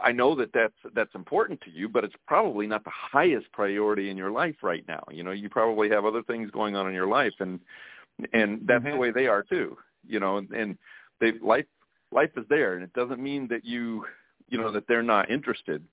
I 0.01 0.11
know 0.11 0.35
that 0.35 0.51
that's 0.53 0.75
that's 0.93 1.13
important 1.15 1.61
to 1.61 1.71
you, 1.71 1.89
but 1.89 2.03
it's 2.03 2.15
probably 2.27 2.67
not 2.67 2.83
the 2.83 2.91
highest 2.91 3.51
priority 3.51 4.09
in 4.09 4.17
your 4.17 4.31
life 4.31 4.57
right 4.61 4.85
now. 4.87 5.03
You 5.09 5.23
know, 5.23 5.31
you 5.31 5.49
probably 5.49 5.89
have 5.89 6.05
other 6.05 6.21
things 6.23 6.51
going 6.51 6.75
on 6.75 6.87
in 6.87 6.93
your 6.93 7.07
life, 7.07 7.33
and 7.39 7.59
and 8.33 8.61
that's 8.65 8.83
the 8.83 8.91
Mhm. 8.91 8.99
way 8.99 9.11
they 9.11 9.27
are 9.27 9.43
too. 9.43 9.77
You 10.05 10.19
know, 10.19 10.37
and 10.37 10.77
they 11.19 11.33
life 11.33 11.67
life 12.11 12.31
is 12.37 12.47
there, 12.47 12.73
and 12.75 12.83
it 12.83 12.93
doesn't 12.93 13.21
mean 13.21 13.47
that 13.49 13.65
you 13.65 14.05
you 14.47 14.57
know 14.57 14.71
that 14.71 14.87
they're 14.87 15.03
not 15.03 15.29
interested. 15.29 15.85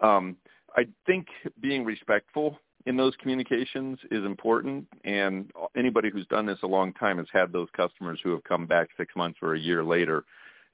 Um, 0.00 0.36
I 0.76 0.86
think 1.06 1.28
being 1.60 1.84
respectful 1.84 2.58
in 2.86 2.96
those 2.96 3.14
communications 3.16 3.98
is 4.10 4.24
important. 4.24 4.86
And 5.04 5.50
anybody 5.76 6.10
who's 6.10 6.26
done 6.26 6.46
this 6.46 6.58
a 6.62 6.66
long 6.66 6.92
time 6.94 7.18
has 7.18 7.26
had 7.32 7.52
those 7.52 7.68
customers 7.76 8.20
who 8.22 8.30
have 8.30 8.44
come 8.44 8.66
back 8.66 8.88
six 8.96 9.14
months 9.14 9.38
or 9.42 9.54
a 9.54 9.58
year 9.58 9.84
later 9.84 10.24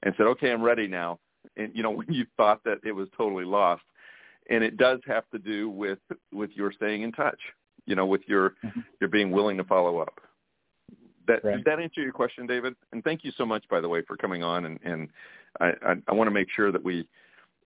and 0.03 0.13
said, 0.17 0.27
okay, 0.27 0.51
I'm 0.51 0.61
ready 0.61 0.87
now. 0.87 1.19
And, 1.57 1.71
you 1.75 1.83
know, 1.83 1.91
when 1.99 2.11
you 2.11 2.25
thought 2.37 2.63
that 2.65 2.79
it 2.83 2.91
was 2.91 3.07
totally 3.17 3.45
lost. 3.45 3.83
And 4.49 4.63
it 4.63 4.77
does 4.77 4.99
have 5.05 5.29
to 5.29 5.37
do 5.37 5.69
with, 5.69 5.99
with 6.33 6.49
your 6.55 6.71
staying 6.71 7.03
in 7.03 7.11
touch, 7.11 7.39
you 7.85 7.95
know, 7.95 8.07
with 8.07 8.21
your, 8.25 8.51
mm-hmm. 8.65 8.79
your 8.99 9.09
being 9.09 9.29
willing 9.29 9.57
to 9.57 9.63
follow 9.63 9.99
up. 9.99 10.19
That, 11.29 11.43
right. 11.43 11.57
Did 11.57 11.65
that 11.65 11.79
answer 11.79 12.01
your 12.01 12.11
question, 12.11 12.47
David? 12.47 12.75
And 12.91 13.03
thank 13.03 13.23
you 13.23 13.31
so 13.37 13.45
much, 13.45 13.63
by 13.69 13.79
the 13.79 13.87
way, 13.87 14.01
for 14.01 14.17
coming 14.17 14.41
on. 14.41 14.65
And, 14.65 14.79
and 14.83 15.09
I, 15.59 15.67
I, 15.85 15.95
I 16.07 16.13
want 16.13 16.27
to 16.27 16.31
make 16.31 16.47
sure 16.55 16.71
that 16.71 16.83
we, 16.83 17.07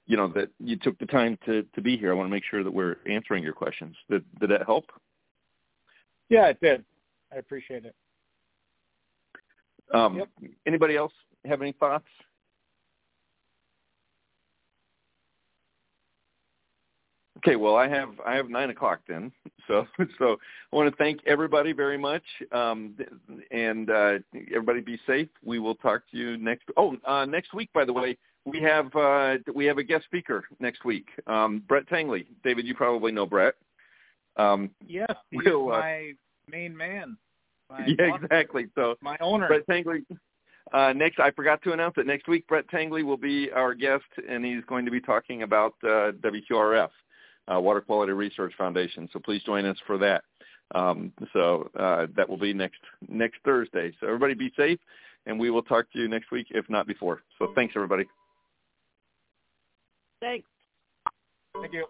you 0.05 0.17
know, 0.17 0.27
that 0.35 0.49
you 0.59 0.75
took 0.75 0.99
the 0.99 1.05
time 1.05 1.39
to, 1.45 1.63
to 1.73 1.81
be 1.81 1.95
here. 1.97 2.11
I 2.11 2.13
want 2.13 2.27
to 2.27 2.31
make 2.31 2.43
sure 2.43 2.61
that 2.61 2.73
we're 2.73 2.97
answering 3.09 3.41
your 3.41 3.53
questions. 3.53 3.95
Did, 4.09 4.25
did 4.41 4.49
that 4.49 4.65
help? 4.65 4.91
Yeah, 6.27 6.47
it 6.47 6.59
did. 6.61 6.83
I 7.31 7.37
appreciate 7.37 7.85
it. 7.85 7.95
Um, 9.93 10.17
yep. 10.17 10.29
Anybody 10.67 10.97
else 10.97 11.13
have 11.45 11.61
any 11.61 11.71
thoughts? 11.71 12.07
Okay, 17.43 17.57
well, 17.57 17.75
I 17.75 17.89
have 17.89 18.09
I 18.25 18.35
have 18.35 18.49
nine 18.49 18.69
o'clock 18.69 19.01
then, 19.07 19.31
so 19.67 19.85
so 20.17 20.37
I 20.71 20.75
want 20.75 20.89
to 20.89 20.95
thank 20.95 21.19
everybody 21.25 21.73
very 21.73 21.97
much, 21.97 22.23
um, 22.51 22.95
and 23.51 23.89
uh, 23.89 24.19
everybody 24.53 24.79
be 24.79 24.99
safe. 25.05 25.27
We 25.43 25.59
will 25.59 25.75
talk 25.75 26.03
to 26.11 26.17
you 26.17 26.37
next. 26.37 26.63
Oh, 26.77 26.95
uh, 27.05 27.25
next 27.25 27.53
week, 27.53 27.69
by 27.73 27.83
the 27.83 27.93
way, 27.93 28.17
we 28.45 28.61
have 28.61 28.95
uh, 28.95 29.35
we 29.53 29.65
have 29.65 29.77
a 29.77 29.83
guest 29.83 30.05
speaker 30.05 30.45
next 30.59 30.85
week, 30.85 31.07
um, 31.27 31.63
Brett 31.67 31.87
Tangley. 31.87 32.27
David, 32.43 32.65
you 32.65 32.75
probably 32.75 33.11
know 33.11 33.25
Brett. 33.25 33.55
Um, 34.37 34.69
yes, 34.87 35.07
he's 35.29 35.41
we'll, 35.45 35.71
uh, 35.71 35.79
my 35.79 36.11
main 36.49 36.75
man. 36.75 37.17
My 37.69 37.85
yeah, 37.87 38.11
boss, 38.11 38.19
exactly. 38.23 38.67
So 38.75 38.95
my 39.01 39.17
owner, 39.19 39.47
Brett 39.47 39.65
Tangley. 39.69 40.05
Uh, 40.71 40.93
next, 40.93 41.19
I 41.19 41.29
forgot 41.31 41.61
to 41.63 41.73
announce 41.73 41.95
that 41.97 42.07
next 42.07 42.27
week 42.27 42.47
Brett 42.47 42.67
Tangley 42.69 43.03
will 43.03 43.17
be 43.17 43.51
our 43.51 43.73
guest, 43.73 44.05
and 44.27 44.45
he's 44.45 44.63
going 44.65 44.85
to 44.85 44.91
be 44.91 45.01
talking 45.01 45.43
about 45.43 45.73
uh, 45.83 46.13
WQRF, 46.21 46.89
uh, 47.51 47.59
Water 47.59 47.81
Quality 47.81 48.13
Research 48.13 48.53
Foundation. 48.57 49.09
So 49.11 49.19
please 49.19 49.43
join 49.43 49.65
us 49.65 49.77
for 49.85 49.97
that. 49.97 50.23
Um, 50.75 51.11
so 51.33 51.69
uh, 51.79 52.07
that 52.15 52.27
will 52.27 52.37
be 52.37 52.53
next 52.53 52.79
next 53.07 53.37
Thursday. 53.45 53.93
So 53.99 54.07
everybody 54.07 54.33
be 54.33 54.51
safe, 54.57 54.79
and 55.25 55.39
we 55.39 55.49
will 55.49 55.63
talk 55.63 55.91
to 55.91 55.99
you 55.99 56.07
next 56.07 56.31
week, 56.31 56.47
if 56.51 56.69
not 56.69 56.87
before. 56.87 57.21
So 57.37 57.51
thanks, 57.55 57.73
everybody. 57.75 58.05
Thanks. 60.19 60.47
Thank 61.61 61.73
you. 61.73 61.85